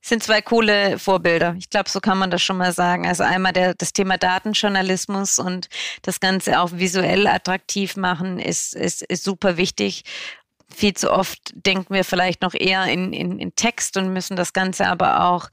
sind 0.00 0.22
zwei 0.22 0.40
coole 0.40 0.98
Vorbilder. 0.98 1.54
Ich 1.58 1.70
glaube, 1.70 1.90
so 1.90 2.00
kann 2.00 2.18
man 2.18 2.30
das 2.30 2.42
schon 2.42 2.56
mal 2.56 2.72
sagen. 2.72 3.06
Also 3.06 3.22
einmal 3.22 3.52
der, 3.52 3.74
das 3.74 3.92
Thema 3.92 4.16
Datenjournalismus 4.16 5.38
und 5.38 5.68
das 6.02 6.20
Ganze 6.20 6.60
auch 6.60 6.72
visuell 6.72 7.26
attraktiv 7.26 7.96
machen 7.96 8.38
ist, 8.38 8.74
ist, 8.74 9.02
ist 9.02 9.24
super 9.24 9.56
wichtig. 9.56 10.04
Viel 10.74 10.94
zu 10.94 11.12
oft 11.12 11.38
denken 11.52 11.92
wir 11.92 12.04
vielleicht 12.04 12.42
noch 12.42 12.54
eher 12.54 12.84
in, 12.86 13.12
in, 13.12 13.38
in 13.38 13.54
Text 13.56 13.96
und 13.96 14.12
müssen 14.12 14.36
das 14.36 14.52
Ganze 14.52 14.86
aber 14.86 15.24
auch 15.24 15.50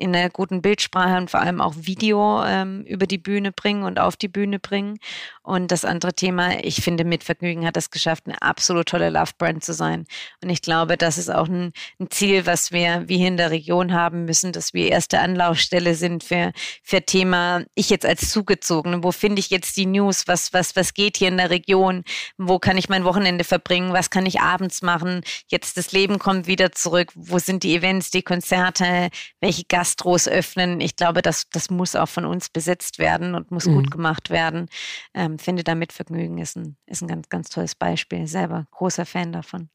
in 0.00 0.16
einer 0.16 0.30
guten 0.30 0.62
Bildsprache 0.62 1.18
und 1.18 1.30
vor 1.30 1.40
allem 1.40 1.60
auch 1.60 1.74
Video 1.76 2.42
ähm, 2.44 2.84
über 2.86 3.06
die 3.06 3.18
Bühne 3.18 3.52
bringen 3.52 3.82
und 3.82 4.00
auf 4.00 4.16
die 4.16 4.28
Bühne 4.28 4.58
bringen. 4.58 4.98
Und 5.42 5.70
das 5.70 5.84
andere 5.84 6.14
Thema, 6.14 6.64
ich 6.64 6.76
finde, 6.76 7.04
mit 7.04 7.22
Vergnügen 7.22 7.66
hat 7.66 7.76
es 7.76 7.90
geschafft, 7.90 8.24
eine 8.26 8.40
absolut 8.40 8.88
tolle 8.88 9.10
Love-Brand 9.10 9.62
zu 9.62 9.74
sein. 9.74 10.06
Und 10.42 10.48
ich 10.48 10.62
glaube, 10.62 10.96
das 10.96 11.18
ist 11.18 11.28
auch 11.28 11.48
ein, 11.48 11.72
ein, 11.98 12.10
Ziel, 12.10 12.46
was 12.46 12.72
wir, 12.72 13.08
wie 13.08 13.18
hier 13.18 13.28
in 13.28 13.36
der 13.36 13.50
Region 13.50 13.92
haben 13.92 14.24
müssen, 14.24 14.52
dass 14.52 14.72
wir 14.72 14.88
erste 14.88 15.20
Anlaufstelle 15.20 15.94
sind 15.94 16.24
für, 16.24 16.52
für 16.82 17.02
Thema, 17.02 17.64
ich 17.74 17.90
jetzt 17.90 18.06
als 18.06 18.30
Zugezogene, 18.30 19.02
wo 19.02 19.12
finde 19.12 19.40
ich 19.40 19.50
jetzt 19.50 19.76
die 19.76 19.86
News, 19.86 20.26
was, 20.26 20.52
was, 20.52 20.76
was 20.76 20.94
geht 20.94 21.18
hier 21.18 21.28
in 21.28 21.36
der 21.36 21.50
Region, 21.50 22.04
wo 22.38 22.58
kann 22.58 22.78
ich 22.78 22.88
mein 22.88 23.04
Wochenende 23.04 23.44
verbringen, 23.44 23.92
was 23.92 24.08
kann 24.08 24.24
ich 24.24 24.40
abends 24.40 24.82
machen, 24.82 25.22
jetzt 25.48 25.76
das 25.76 25.92
Leben 25.92 26.18
kommt 26.18 26.46
wieder 26.46 26.72
zurück, 26.72 27.12
wo 27.14 27.38
sind 27.38 27.64
die 27.64 27.74
Events, 27.74 28.10
die 28.10 28.22
Konzerte, 28.22 29.10
welche 29.40 29.64
Gast 29.64 29.89
Gastros 29.90 30.28
öffnen. 30.28 30.80
Ich 30.80 30.94
glaube, 30.94 31.20
das, 31.20 31.48
das 31.50 31.68
muss 31.68 31.96
auch 31.96 32.08
von 32.08 32.24
uns 32.24 32.48
besetzt 32.48 32.98
werden 32.98 33.34
und 33.34 33.50
muss 33.50 33.66
mhm. 33.66 33.74
gut 33.74 33.90
gemacht 33.90 34.30
werden. 34.30 34.68
Ähm, 35.14 35.38
finde 35.38 35.64
da 35.64 35.74
Mitvergnügen 35.74 36.38
ist 36.38 36.56
ein, 36.56 36.76
ist 36.86 37.02
ein 37.02 37.08
ganz, 37.08 37.28
ganz 37.28 37.48
tolles 37.48 37.74
Beispiel. 37.74 38.28
Selber 38.28 38.66
großer 38.70 39.04
Fan 39.04 39.32
davon. 39.32 39.68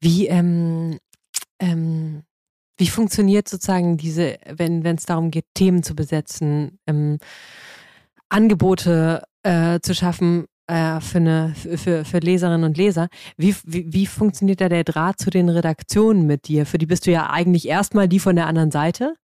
Wie, 0.00 0.28
ähm, 0.28 0.98
ähm, 1.58 2.22
wie 2.76 2.86
funktioniert 2.86 3.48
sozusagen 3.48 3.96
diese, 3.96 4.38
wenn 4.46 4.84
es 4.84 5.06
darum 5.06 5.32
geht, 5.32 5.46
Themen 5.54 5.82
zu 5.82 5.96
besetzen, 5.96 6.78
ähm, 6.86 7.18
Angebote 8.28 9.24
äh, 9.42 9.80
zu 9.80 9.94
schaffen, 9.94 10.46
äh, 10.66 11.00
für, 11.00 11.18
eine, 11.18 11.54
für, 11.54 12.04
für 12.04 12.18
Leserinnen 12.18 12.64
und 12.64 12.76
Leser. 12.76 13.08
Wie, 13.36 13.54
wie, 13.64 13.92
wie 13.92 14.06
funktioniert 14.06 14.60
da 14.60 14.68
der 14.68 14.84
Draht 14.84 15.18
zu 15.18 15.30
den 15.30 15.48
Redaktionen 15.48 16.26
mit 16.26 16.48
dir? 16.48 16.66
Für 16.66 16.78
die 16.78 16.86
bist 16.86 17.06
du 17.06 17.10
ja 17.10 17.30
eigentlich 17.30 17.68
erstmal 17.68 18.08
die 18.08 18.20
von 18.20 18.36
der 18.36 18.46
anderen 18.46 18.70
Seite. 18.70 19.14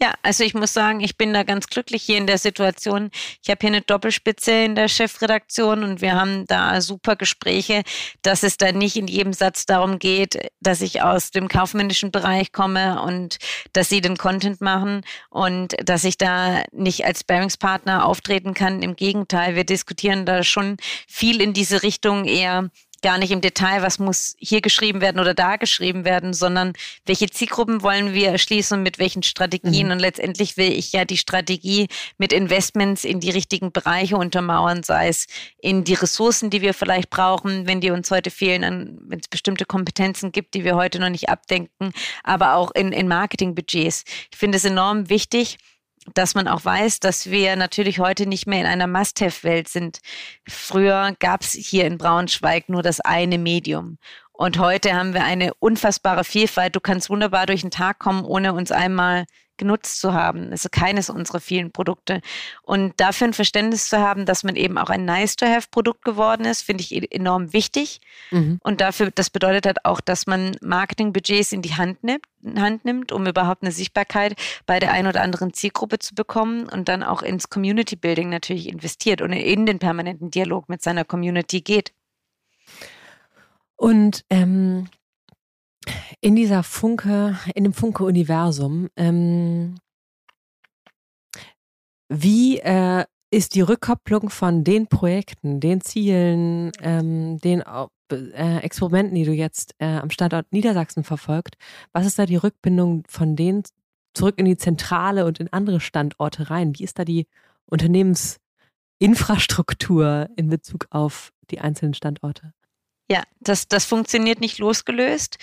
Ja, 0.00 0.12
also 0.22 0.42
ich 0.42 0.54
muss 0.54 0.72
sagen, 0.72 1.00
ich 1.00 1.16
bin 1.16 1.32
da 1.32 1.44
ganz 1.44 1.68
glücklich 1.68 2.02
hier 2.02 2.18
in 2.18 2.26
der 2.26 2.38
Situation. 2.38 3.10
Ich 3.42 3.48
habe 3.48 3.60
hier 3.60 3.68
eine 3.68 3.80
Doppelspitze 3.80 4.50
in 4.50 4.74
der 4.74 4.88
Chefredaktion 4.88 5.84
und 5.84 6.00
wir 6.00 6.14
haben 6.14 6.46
da 6.46 6.80
super 6.80 7.14
Gespräche, 7.14 7.82
dass 8.22 8.42
es 8.42 8.56
da 8.56 8.72
nicht 8.72 8.96
in 8.96 9.06
jedem 9.06 9.32
Satz 9.32 9.66
darum 9.66 10.00
geht, 10.00 10.50
dass 10.60 10.80
ich 10.80 11.02
aus 11.02 11.30
dem 11.30 11.46
kaufmännischen 11.46 12.10
Bereich 12.10 12.50
komme 12.50 13.02
und 13.02 13.36
dass 13.72 13.88
sie 13.88 14.00
den 14.00 14.16
Content 14.16 14.60
machen 14.60 15.02
und 15.30 15.76
dass 15.84 16.02
ich 16.02 16.18
da 16.18 16.64
nicht 16.72 17.04
als 17.06 17.22
Bearingspartner 17.22 18.04
auftreten 18.04 18.52
kann. 18.52 18.82
Im 18.82 18.96
Gegenteil, 18.96 19.54
wir 19.54 19.64
diskutieren 19.64 20.26
da 20.26 20.42
schon 20.42 20.76
viel 21.06 21.40
in 21.40 21.52
diese 21.52 21.84
Richtung 21.84 22.24
eher 22.24 22.68
gar 23.04 23.18
nicht 23.18 23.30
im 23.32 23.42
Detail, 23.42 23.82
was 23.82 23.98
muss 23.98 24.34
hier 24.38 24.62
geschrieben 24.62 25.02
werden 25.02 25.20
oder 25.20 25.34
da 25.34 25.56
geschrieben 25.56 26.06
werden, 26.06 26.32
sondern 26.32 26.72
welche 27.04 27.28
Zielgruppen 27.28 27.82
wollen 27.82 28.14
wir 28.14 28.30
erschließen 28.30 28.78
und 28.78 28.82
mit 28.82 28.98
welchen 28.98 29.22
Strategien. 29.22 29.88
Mhm. 29.88 29.92
Und 29.92 29.98
letztendlich 29.98 30.56
will 30.56 30.72
ich 30.72 30.90
ja 30.92 31.04
die 31.04 31.18
Strategie 31.18 31.88
mit 32.16 32.32
Investments 32.32 33.04
in 33.04 33.20
die 33.20 33.28
richtigen 33.28 33.72
Bereiche 33.72 34.16
untermauern, 34.16 34.82
sei 34.82 35.08
es 35.08 35.26
in 35.60 35.84
die 35.84 35.92
Ressourcen, 35.92 36.48
die 36.48 36.62
wir 36.62 36.72
vielleicht 36.72 37.10
brauchen, 37.10 37.66
wenn 37.66 37.82
die 37.82 37.90
uns 37.90 38.10
heute 38.10 38.30
fehlen, 38.30 38.98
wenn 39.06 39.18
es 39.18 39.28
bestimmte 39.28 39.66
Kompetenzen 39.66 40.32
gibt, 40.32 40.54
die 40.54 40.64
wir 40.64 40.74
heute 40.74 40.98
noch 40.98 41.10
nicht 41.10 41.28
abdenken, 41.28 41.92
aber 42.22 42.54
auch 42.54 42.70
in, 42.70 42.90
in 42.90 43.06
Marketingbudgets. 43.06 44.04
Ich 44.32 44.38
finde 44.38 44.56
es 44.56 44.64
enorm 44.64 45.10
wichtig, 45.10 45.58
dass 46.12 46.34
man 46.34 46.48
auch 46.48 46.64
weiß, 46.64 47.00
dass 47.00 47.30
wir 47.30 47.56
natürlich 47.56 47.98
heute 47.98 48.26
nicht 48.26 48.46
mehr 48.46 48.60
in 48.60 48.66
einer 48.66 48.86
Must-Have-Welt 48.86 49.68
sind. 49.68 50.00
Früher 50.46 51.14
gab 51.18 51.42
es 51.42 51.52
hier 51.52 51.86
in 51.86 51.98
Braunschweig 51.98 52.68
nur 52.68 52.82
das 52.82 53.00
eine 53.00 53.38
Medium. 53.38 53.98
Und 54.32 54.58
heute 54.58 54.94
haben 54.94 55.14
wir 55.14 55.24
eine 55.24 55.54
unfassbare 55.54 56.24
Vielfalt. 56.24 56.74
Du 56.74 56.80
kannst 56.80 57.08
wunderbar 57.08 57.46
durch 57.46 57.62
den 57.62 57.70
Tag 57.70 58.00
kommen, 58.00 58.24
ohne 58.24 58.52
uns 58.52 58.72
einmal 58.72 59.26
genutzt 59.56 60.00
zu 60.00 60.12
haben. 60.12 60.50
Also 60.50 60.68
keines 60.70 61.10
unserer 61.10 61.40
vielen 61.40 61.72
Produkte. 61.72 62.20
Und 62.62 62.94
dafür 62.98 63.28
ein 63.28 63.32
Verständnis 63.32 63.88
zu 63.88 63.98
haben, 63.98 64.26
dass 64.26 64.44
man 64.44 64.56
eben 64.56 64.78
auch 64.78 64.90
ein 64.90 65.04
Nice-to-Have-Produkt 65.04 66.04
geworden 66.04 66.44
ist, 66.44 66.62
finde 66.62 66.82
ich 66.82 66.94
e-, 66.94 67.06
enorm 67.10 67.52
wichtig. 67.52 68.00
Mhm. 68.30 68.58
Und 68.62 68.80
dafür, 68.80 69.10
das 69.14 69.30
bedeutet 69.30 69.66
halt 69.66 69.84
auch, 69.84 70.00
dass 70.00 70.26
man 70.26 70.56
Marketingbudgets 70.60 71.52
in 71.52 71.62
die 71.62 71.74
Hand 71.74 72.02
nimmt, 72.04 72.24
Hand 72.56 72.84
nimmt, 72.84 73.12
um 73.12 73.26
überhaupt 73.26 73.62
eine 73.62 73.72
Sichtbarkeit 73.72 74.34
bei 74.66 74.78
der 74.78 74.92
einen 74.92 75.08
oder 75.08 75.22
anderen 75.22 75.52
Zielgruppe 75.54 75.98
zu 75.98 76.14
bekommen 76.14 76.68
und 76.68 76.88
dann 76.88 77.02
auch 77.02 77.22
ins 77.22 77.48
Community 77.48 77.96
Building 77.96 78.28
natürlich 78.28 78.68
investiert 78.68 79.22
und 79.22 79.32
in 79.32 79.66
den 79.66 79.78
permanenten 79.78 80.30
Dialog 80.30 80.68
mit 80.68 80.82
seiner 80.82 81.04
Community 81.04 81.60
geht. 81.60 81.92
Und 83.76 84.24
ähm, 84.30 84.88
in 86.20 86.36
dieser 86.36 86.62
Funke, 86.62 87.38
in 87.54 87.64
dem 87.64 87.72
Funke-Universum, 87.72 88.88
ähm, 88.96 89.76
wie 92.08 92.58
äh, 92.58 93.04
ist 93.30 93.54
die 93.54 93.62
Rückkopplung 93.62 94.28
von 94.30 94.64
den 94.64 94.86
Projekten, 94.86 95.60
den 95.60 95.80
Zielen, 95.80 96.70
ähm, 96.80 97.38
den 97.38 97.62
äh, 98.12 98.58
Experimenten, 98.58 99.16
die 99.16 99.24
du 99.24 99.32
jetzt 99.32 99.74
äh, 99.78 99.86
am 99.86 100.10
Standort 100.10 100.52
Niedersachsen 100.52 101.02
verfolgt, 101.02 101.56
was 101.92 102.06
ist 102.06 102.18
da 102.18 102.26
die 102.26 102.36
Rückbindung 102.36 103.04
von 103.08 103.34
denen 103.34 103.64
zurück 104.14 104.38
in 104.38 104.44
die 104.44 104.56
Zentrale 104.56 105.26
und 105.26 105.40
in 105.40 105.52
andere 105.52 105.80
Standorte 105.80 106.50
rein? 106.50 106.78
Wie 106.78 106.84
ist 106.84 106.96
da 106.98 107.04
die 107.04 107.26
Unternehmensinfrastruktur 107.66 110.28
in 110.36 110.48
Bezug 110.48 110.86
auf 110.90 111.32
die 111.50 111.60
einzelnen 111.60 111.94
Standorte? 111.94 112.52
Ja, 113.10 113.22
das, 113.40 113.68
das 113.68 113.84
funktioniert 113.84 114.40
nicht 114.40 114.58
losgelöst. 114.58 115.36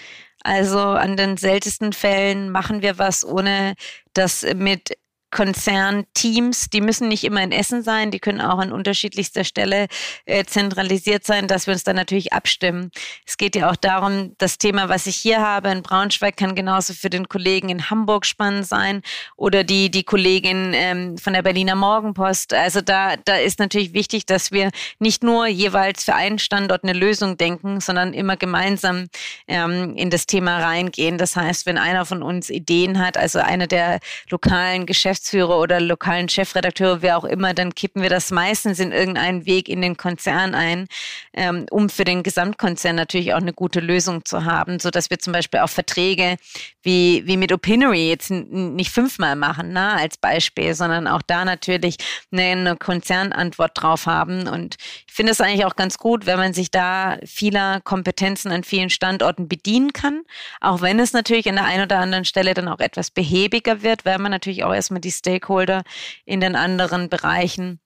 Also 0.43 0.79
an 0.79 1.17
den 1.17 1.37
seltensten 1.37 1.93
Fällen 1.93 2.49
machen 2.49 2.81
wir 2.81 2.97
was, 2.97 3.23
ohne 3.23 3.75
das 4.13 4.45
mit 4.55 4.97
Konzernteams, 5.31 6.69
die 6.69 6.81
müssen 6.81 7.07
nicht 7.07 7.23
immer 7.23 7.41
in 7.41 7.51
Essen 7.51 7.83
sein, 7.83 8.11
die 8.11 8.19
können 8.19 8.41
auch 8.41 8.59
an 8.59 8.71
unterschiedlichster 8.71 9.43
Stelle 9.43 9.87
äh, 10.25 10.43
zentralisiert 10.43 11.25
sein, 11.25 11.47
dass 11.47 11.67
wir 11.67 11.73
uns 11.73 11.83
dann 11.83 11.95
natürlich 11.95 12.33
abstimmen. 12.33 12.91
Es 13.25 13.37
geht 13.37 13.55
ja 13.55 13.69
auch 13.71 13.75
darum, 13.75 14.35
das 14.37 14.57
Thema, 14.57 14.89
was 14.89 15.07
ich 15.07 15.15
hier 15.15 15.41
habe 15.41 15.69
in 15.69 15.81
Braunschweig, 15.81 16.35
kann 16.35 16.53
genauso 16.53 16.93
für 16.93 17.09
den 17.09 17.29
Kollegen 17.29 17.69
in 17.69 17.89
Hamburg 17.89 18.25
spannend 18.25 18.67
sein 18.67 19.01
oder 19.37 19.63
die, 19.63 19.89
die 19.89 20.03
Kollegin 20.03 20.73
ähm, 20.73 21.17
von 21.17 21.33
der 21.33 21.41
Berliner 21.41 21.75
Morgenpost. 21.75 22.53
Also 22.53 22.81
da, 22.81 23.15
da 23.15 23.37
ist 23.37 23.59
natürlich 23.59 23.93
wichtig, 23.93 24.25
dass 24.25 24.51
wir 24.51 24.69
nicht 24.99 25.23
nur 25.23 25.47
jeweils 25.47 26.03
für 26.03 26.13
einen 26.13 26.39
Standort 26.39 26.83
eine 26.83 26.93
Lösung 26.93 27.37
denken, 27.37 27.79
sondern 27.79 28.13
immer 28.13 28.35
gemeinsam 28.35 29.07
ähm, 29.47 29.95
in 29.95 30.09
das 30.09 30.25
Thema 30.25 30.59
reingehen. 30.59 31.17
Das 31.17 31.35
heißt, 31.35 31.65
wenn 31.65 31.77
einer 31.77 32.05
von 32.05 32.21
uns 32.21 32.49
Ideen 32.49 32.99
hat, 32.99 33.17
also 33.17 33.39
einer 33.39 33.67
der 33.67 33.99
lokalen 34.29 34.85
Geschäfts 34.85 35.20
Geschäftsführer 35.21 35.59
oder 35.59 35.79
lokalen 35.79 36.27
Chefredakteure, 36.29 37.01
wer 37.03 37.17
auch 37.17 37.23
immer, 37.23 37.53
dann 37.53 37.75
kippen 37.75 38.01
wir 38.01 38.09
das 38.09 38.31
meistens 38.31 38.79
in 38.79 38.91
irgendeinen 38.91 39.45
Weg 39.45 39.69
in 39.69 39.81
den 39.81 39.95
Konzern 39.95 40.55
ein, 40.55 40.87
ähm, 41.33 41.67
um 41.69 41.89
für 41.89 42.05
den 42.05 42.23
Gesamtkonzern 42.23 42.95
natürlich 42.95 43.33
auch 43.33 43.41
eine 43.41 43.53
gute 43.53 43.81
Lösung 43.81 44.25
zu 44.25 44.45
haben, 44.45 44.79
so 44.79 44.89
dass 44.89 45.11
wir 45.11 45.19
zum 45.19 45.33
Beispiel 45.33 45.59
auch 45.59 45.69
Verträge 45.69 46.37
wie, 46.81 47.21
wie 47.27 47.37
mit 47.37 47.51
Opinory 47.51 48.09
jetzt 48.09 48.31
nicht 48.31 48.91
fünfmal 48.91 49.35
machen, 49.35 49.71
na, 49.73 49.95
ne, 49.95 50.01
als 50.01 50.17
Beispiel, 50.17 50.73
sondern 50.73 51.07
auch 51.07 51.21
da 51.21 51.45
natürlich 51.45 51.97
eine 52.31 52.75
Konzernantwort 52.75 53.71
drauf 53.75 54.07
haben. 54.07 54.47
Und 54.47 54.77
ich 55.07 55.13
finde 55.13 55.33
es 55.33 55.41
eigentlich 55.41 55.65
auch 55.65 55.75
ganz 55.75 55.99
gut, 55.99 56.25
wenn 56.25 56.39
man 56.39 56.53
sich 56.53 56.71
da 56.71 57.19
vieler 57.25 57.81
Kompetenzen 57.81 58.51
an 58.51 58.63
vielen 58.63 58.89
Standorten 58.89 59.47
bedienen 59.47 59.93
kann, 59.93 60.23
auch 60.59 60.81
wenn 60.81 60.99
es 60.99 61.13
natürlich 61.13 61.47
an 61.47 61.55
der 61.55 61.65
einen 61.65 61.83
oder 61.83 61.99
anderen 61.99 62.25
Stelle 62.25 62.55
dann 62.55 62.67
auch 62.67 62.79
etwas 62.79 63.11
behäbiger 63.11 63.83
wird, 63.83 64.05
weil 64.05 64.17
man 64.17 64.31
natürlich 64.31 64.63
auch 64.63 64.73
erstmal 64.73 65.01
die 65.01 65.10
die 65.11 65.17
Stakeholder 65.17 65.83
in 66.25 66.39
den 66.39 66.55
anderen 66.55 67.09
Bereichen 67.09 67.79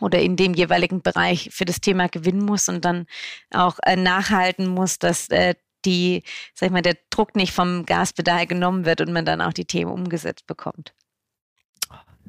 oder 0.00 0.20
in 0.20 0.36
dem 0.36 0.54
jeweiligen 0.54 1.02
Bereich 1.02 1.50
für 1.52 1.64
das 1.64 1.80
Thema 1.80 2.08
gewinnen 2.08 2.44
muss 2.44 2.68
und 2.68 2.84
dann 2.84 3.06
auch 3.50 3.78
äh, 3.84 3.96
nachhalten 3.96 4.68
muss, 4.68 4.98
dass 4.98 5.28
äh, 5.28 5.54
die, 5.84 6.22
sag 6.54 6.68
ich 6.68 6.72
mal, 6.72 6.82
der 6.82 6.98
Druck 7.10 7.36
nicht 7.36 7.52
vom 7.52 7.86
Gaspedal 7.86 8.46
genommen 8.46 8.84
wird 8.84 9.00
und 9.00 9.12
man 9.12 9.24
dann 9.24 9.40
auch 9.40 9.52
die 9.52 9.64
Themen 9.64 9.90
umgesetzt 9.90 10.46
bekommt. 10.46 10.94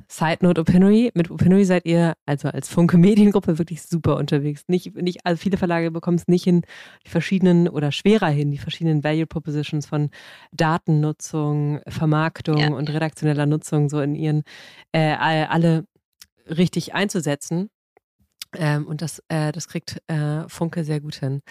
Side 0.08 0.38
Note 0.42 0.62
Opinory. 0.62 1.12
Mit 1.14 1.30
Opinory 1.30 1.66
seid 1.66 1.86
ihr, 1.86 2.14
also 2.26 2.50
als 2.50 2.70
Funke 2.70 2.98
Mediengruppe, 2.98 3.58
wirklich 3.58 3.82
super 3.82 4.18
unterwegs. 4.18 4.64
Nicht, 4.68 4.96
nicht, 4.96 5.26
also 5.26 5.40
viele 5.40 5.58
Verlage 5.58 5.92
bekommen 5.92 6.18
es 6.18 6.28
nicht 6.28 6.44
hin, 6.44 6.62
die 7.06 7.10
verschiedenen 7.10 7.68
oder 7.68 7.92
schwerer 7.92 8.30
hin, 8.30 8.52
die 8.52 8.58
verschiedenen 8.58 9.04
Value 9.04 9.28
Propositions 9.28 9.86
von 9.86 10.10
Datennutzung, 10.52 11.82
Vermarktung 11.88 12.58
ja. 12.58 12.70
und 12.70 12.90
redaktioneller 12.90 13.46
Nutzung 13.46 13.90
so 13.90 14.00
in 14.02 14.16
ihren 14.16 14.44
äh, 14.92 15.14
alle 15.14 15.86
richtig 16.48 16.94
einzusetzen. 16.94 17.70
Ähm, 18.56 18.88
und 18.88 19.02
das, 19.02 19.22
äh, 19.28 19.52
das 19.52 19.68
kriegt 19.68 20.02
äh, 20.08 20.48
Funke 20.48 20.84
sehr 20.84 21.02
gut 21.02 21.16
hin. 21.16 21.42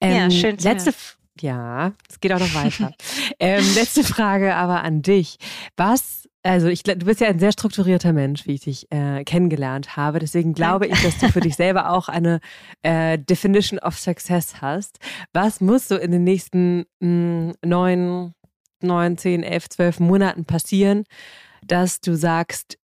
Ähm, 0.00 0.16
ja, 0.16 0.30
schön. 0.30 0.56
Letzte, 0.58 0.92
ja, 1.40 1.92
es 2.08 2.18
geht 2.20 2.32
auch 2.32 2.40
noch 2.40 2.54
weiter. 2.54 2.92
ähm, 3.38 3.64
letzte 3.74 4.02
Frage 4.02 4.54
aber 4.54 4.82
an 4.82 5.02
dich. 5.02 5.38
Was, 5.76 6.28
also 6.42 6.68
ich, 6.68 6.82
du 6.82 6.96
bist 6.96 7.20
ja 7.20 7.28
ein 7.28 7.38
sehr 7.38 7.52
strukturierter 7.52 8.12
Mensch, 8.12 8.46
wie 8.46 8.54
ich 8.54 8.60
dich 8.60 8.86
äh, 8.90 9.24
kennengelernt 9.24 9.96
habe. 9.96 10.18
Deswegen 10.18 10.54
glaube 10.54 10.86
ich, 10.86 11.02
dass 11.02 11.18
du 11.18 11.28
für 11.28 11.40
dich 11.40 11.56
selber 11.56 11.90
auch 11.90 12.08
eine 12.08 12.40
äh, 12.82 13.18
Definition 13.18 13.78
of 13.78 13.98
Success 13.98 14.60
hast. 14.60 14.98
Was 15.32 15.60
muss 15.60 15.88
so 15.88 15.96
in 15.96 16.12
den 16.12 16.24
nächsten 16.24 16.84
mh, 17.00 17.54
neun, 17.64 18.34
neun, 18.80 19.18
zehn, 19.18 19.42
elf, 19.42 19.68
zwölf 19.68 20.00
Monaten 20.00 20.44
passieren, 20.44 21.04
dass 21.66 22.00
du 22.00 22.14
sagst, 22.14 22.78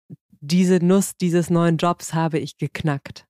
diese 0.40 0.76
Nuss 0.76 1.12
dieses 1.20 1.50
neuen 1.50 1.76
Jobs 1.76 2.14
habe 2.14 2.38
ich 2.38 2.56
geknackt? 2.56 3.26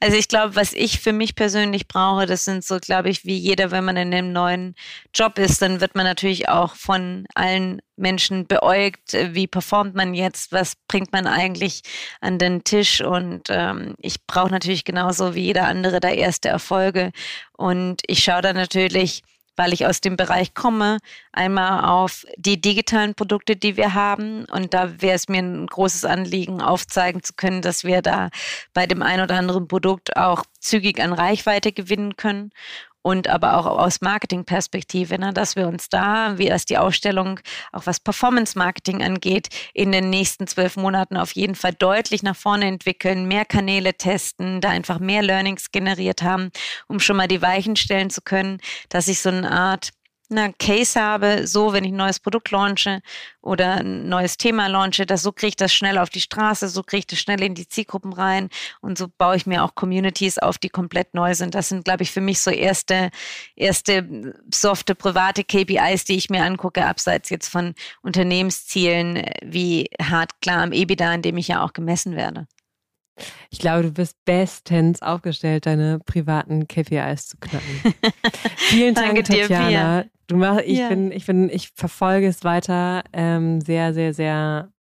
Also 0.00 0.16
ich 0.16 0.28
glaube, 0.28 0.56
was 0.56 0.72
ich 0.72 1.00
für 1.00 1.12
mich 1.12 1.34
persönlich 1.34 1.88
brauche, 1.88 2.26
das 2.26 2.44
sind 2.44 2.64
so, 2.64 2.78
glaube 2.78 3.10
ich, 3.10 3.24
wie 3.24 3.36
jeder, 3.36 3.70
wenn 3.70 3.84
man 3.84 3.96
in 3.96 4.12
einem 4.12 4.32
neuen 4.32 4.74
Job 5.14 5.38
ist, 5.38 5.62
dann 5.62 5.80
wird 5.80 5.94
man 5.94 6.04
natürlich 6.04 6.48
auch 6.48 6.74
von 6.74 7.26
allen 7.34 7.80
Menschen 7.96 8.46
beäugt, 8.46 9.12
wie 9.12 9.46
performt 9.46 9.94
man 9.94 10.14
jetzt, 10.14 10.52
was 10.52 10.74
bringt 10.88 11.12
man 11.12 11.26
eigentlich 11.26 11.82
an 12.20 12.38
den 12.38 12.64
Tisch. 12.64 13.00
Und 13.00 13.48
ähm, 13.50 13.94
ich 13.98 14.26
brauche 14.26 14.50
natürlich 14.50 14.84
genauso 14.84 15.34
wie 15.34 15.42
jeder 15.42 15.66
andere 15.66 16.00
da 16.00 16.08
erste 16.08 16.48
Erfolge. 16.48 17.12
Und 17.56 18.02
ich 18.06 18.24
schaue 18.24 18.42
da 18.42 18.52
natürlich, 18.52 19.22
weil 19.56 19.72
ich 19.72 19.86
aus 19.86 20.00
dem 20.00 20.16
Bereich 20.16 20.54
komme, 20.54 20.98
einmal 21.32 21.84
auf 21.84 22.24
die 22.36 22.60
digitalen 22.60 23.14
Produkte, 23.14 23.56
die 23.56 23.76
wir 23.76 23.94
haben. 23.94 24.44
Und 24.46 24.74
da 24.74 25.00
wäre 25.00 25.16
es 25.16 25.28
mir 25.28 25.42
ein 25.42 25.66
großes 25.66 26.04
Anliegen, 26.04 26.60
aufzeigen 26.60 27.22
zu 27.22 27.34
können, 27.34 27.62
dass 27.62 27.84
wir 27.84 28.02
da 28.02 28.30
bei 28.72 28.86
dem 28.86 29.02
ein 29.02 29.20
oder 29.20 29.36
anderen 29.36 29.68
Produkt 29.68 30.16
auch 30.16 30.44
zügig 30.60 31.00
an 31.00 31.12
Reichweite 31.12 31.72
gewinnen 31.72 32.16
können 32.16 32.50
und 33.04 33.28
aber 33.28 33.58
auch 33.58 33.66
aus 33.66 34.00
Marketingperspektive, 34.00 35.18
ne, 35.18 35.34
dass 35.34 35.56
wir 35.56 35.68
uns 35.68 35.90
da, 35.90 36.38
wie 36.38 36.48
das 36.48 36.64
die 36.64 36.78
Ausstellung, 36.78 37.38
auch 37.70 37.84
was 37.84 38.00
Performance 38.00 38.58
Marketing 38.58 39.02
angeht, 39.02 39.48
in 39.74 39.92
den 39.92 40.08
nächsten 40.08 40.46
zwölf 40.46 40.76
Monaten 40.76 41.18
auf 41.18 41.32
jeden 41.32 41.54
Fall 41.54 41.74
deutlich 41.74 42.22
nach 42.22 42.34
vorne 42.34 42.64
entwickeln, 42.64 43.28
mehr 43.28 43.44
Kanäle 43.44 43.92
testen, 43.92 44.62
da 44.62 44.70
einfach 44.70 45.00
mehr 45.00 45.22
Learnings 45.22 45.70
generiert 45.70 46.22
haben, 46.22 46.50
um 46.88 46.98
schon 46.98 47.18
mal 47.18 47.28
die 47.28 47.42
Weichen 47.42 47.76
stellen 47.76 48.08
zu 48.08 48.22
können, 48.22 48.58
dass 48.88 49.06
ich 49.06 49.20
so 49.20 49.28
eine 49.28 49.50
Art 49.50 49.90
eine 50.36 50.52
Case 50.52 51.00
habe, 51.00 51.46
so 51.46 51.72
wenn 51.72 51.84
ich 51.84 51.92
ein 51.92 51.96
neues 51.96 52.20
Produkt 52.20 52.50
launche 52.50 53.00
oder 53.40 53.80
ein 53.80 54.08
neues 54.08 54.36
Thema 54.36 54.68
launche, 54.68 55.06
dass 55.06 55.22
so 55.22 55.32
kriege 55.32 55.48
ich 55.48 55.56
das 55.56 55.72
schnell 55.72 55.98
auf 55.98 56.10
die 56.10 56.20
Straße, 56.20 56.68
so 56.68 56.82
kriege 56.82 57.00
ich 57.00 57.06
das 57.06 57.18
schnell 57.18 57.42
in 57.42 57.54
die 57.54 57.68
Zielgruppen 57.68 58.12
rein 58.12 58.48
und 58.80 58.98
so 58.98 59.08
baue 59.18 59.36
ich 59.36 59.46
mir 59.46 59.64
auch 59.64 59.74
Communities 59.74 60.38
auf, 60.38 60.58
die 60.58 60.68
komplett 60.68 61.14
neu 61.14 61.34
sind. 61.34 61.54
Das 61.54 61.68
sind, 61.68 61.84
glaube 61.84 62.02
ich, 62.02 62.10
für 62.10 62.20
mich 62.20 62.40
so 62.40 62.50
erste, 62.50 63.10
erste 63.56 64.34
softe 64.52 64.94
private 64.94 65.44
KPIs, 65.44 66.04
die 66.04 66.16
ich 66.16 66.30
mir 66.30 66.42
angucke, 66.44 66.86
abseits 66.86 67.30
jetzt 67.30 67.48
von 67.48 67.74
Unternehmenszielen 68.02 69.24
wie 69.42 69.88
hart 70.00 70.40
klar 70.40 70.62
am 70.62 70.72
EBITDA, 70.72 71.14
in 71.14 71.22
dem 71.22 71.36
ich 71.36 71.48
ja 71.48 71.62
auch 71.62 71.72
gemessen 71.72 72.16
werde. 72.16 72.46
Ich 73.50 73.58
glaube, 73.58 73.84
du 73.84 73.92
bist 73.92 74.16
bestens 74.24 75.00
aufgestellt, 75.00 75.66
deine 75.66 76.00
privaten 76.00 76.66
KPIs 76.66 77.28
zu 77.28 77.36
knacken. 77.38 77.94
Vielen 78.56 78.94
Dank, 78.94 79.14
Danke 79.14 79.22
Tatjana. 79.22 80.02
Dir, 80.02 80.10
du 80.26 80.36
mach, 80.36 80.58
ich 80.58 80.78
ja. 80.78 80.88
bin, 80.88 81.12
ich 81.12 81.26
bin, 81.26 81.48
ich 81.48 81.70
verfolge 81.74 82.26
es 82.26 82.44
weiter 82.44 83.02
ähm, 83.12 83.60
sehr, 83.60 83.94
sehr, 83.94 84.14
sehr 84.14 84.72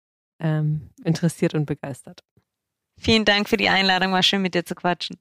ähm, 0.40 0.90
interessiert 1.04 1.54
und 1.54 1.66
begeistert. 1.66 2.20
Vielen 2.98 3.24
Dank 3.24 3.48
für 3.48 3.56
die 3.56 3.68
Einladung. 3.68 4.12
War 4.12 4.22
schön 4.22 4.42
mit 4.42 4.54
dir 4.54 4.64
zu 4.64 4.74
quatschen. 4.74 5.18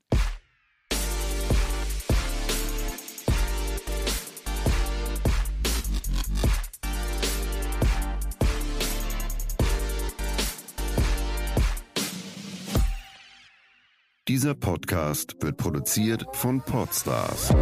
Dieser 14.27 14.53
Podcast 14.53 15.35
wird 15.41 15.57
produziert 15.57 16.23
von 16.31 16.61
Podstars 16.61 17.53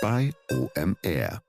bei 0.00 0.32
OMR. 0.50 1.42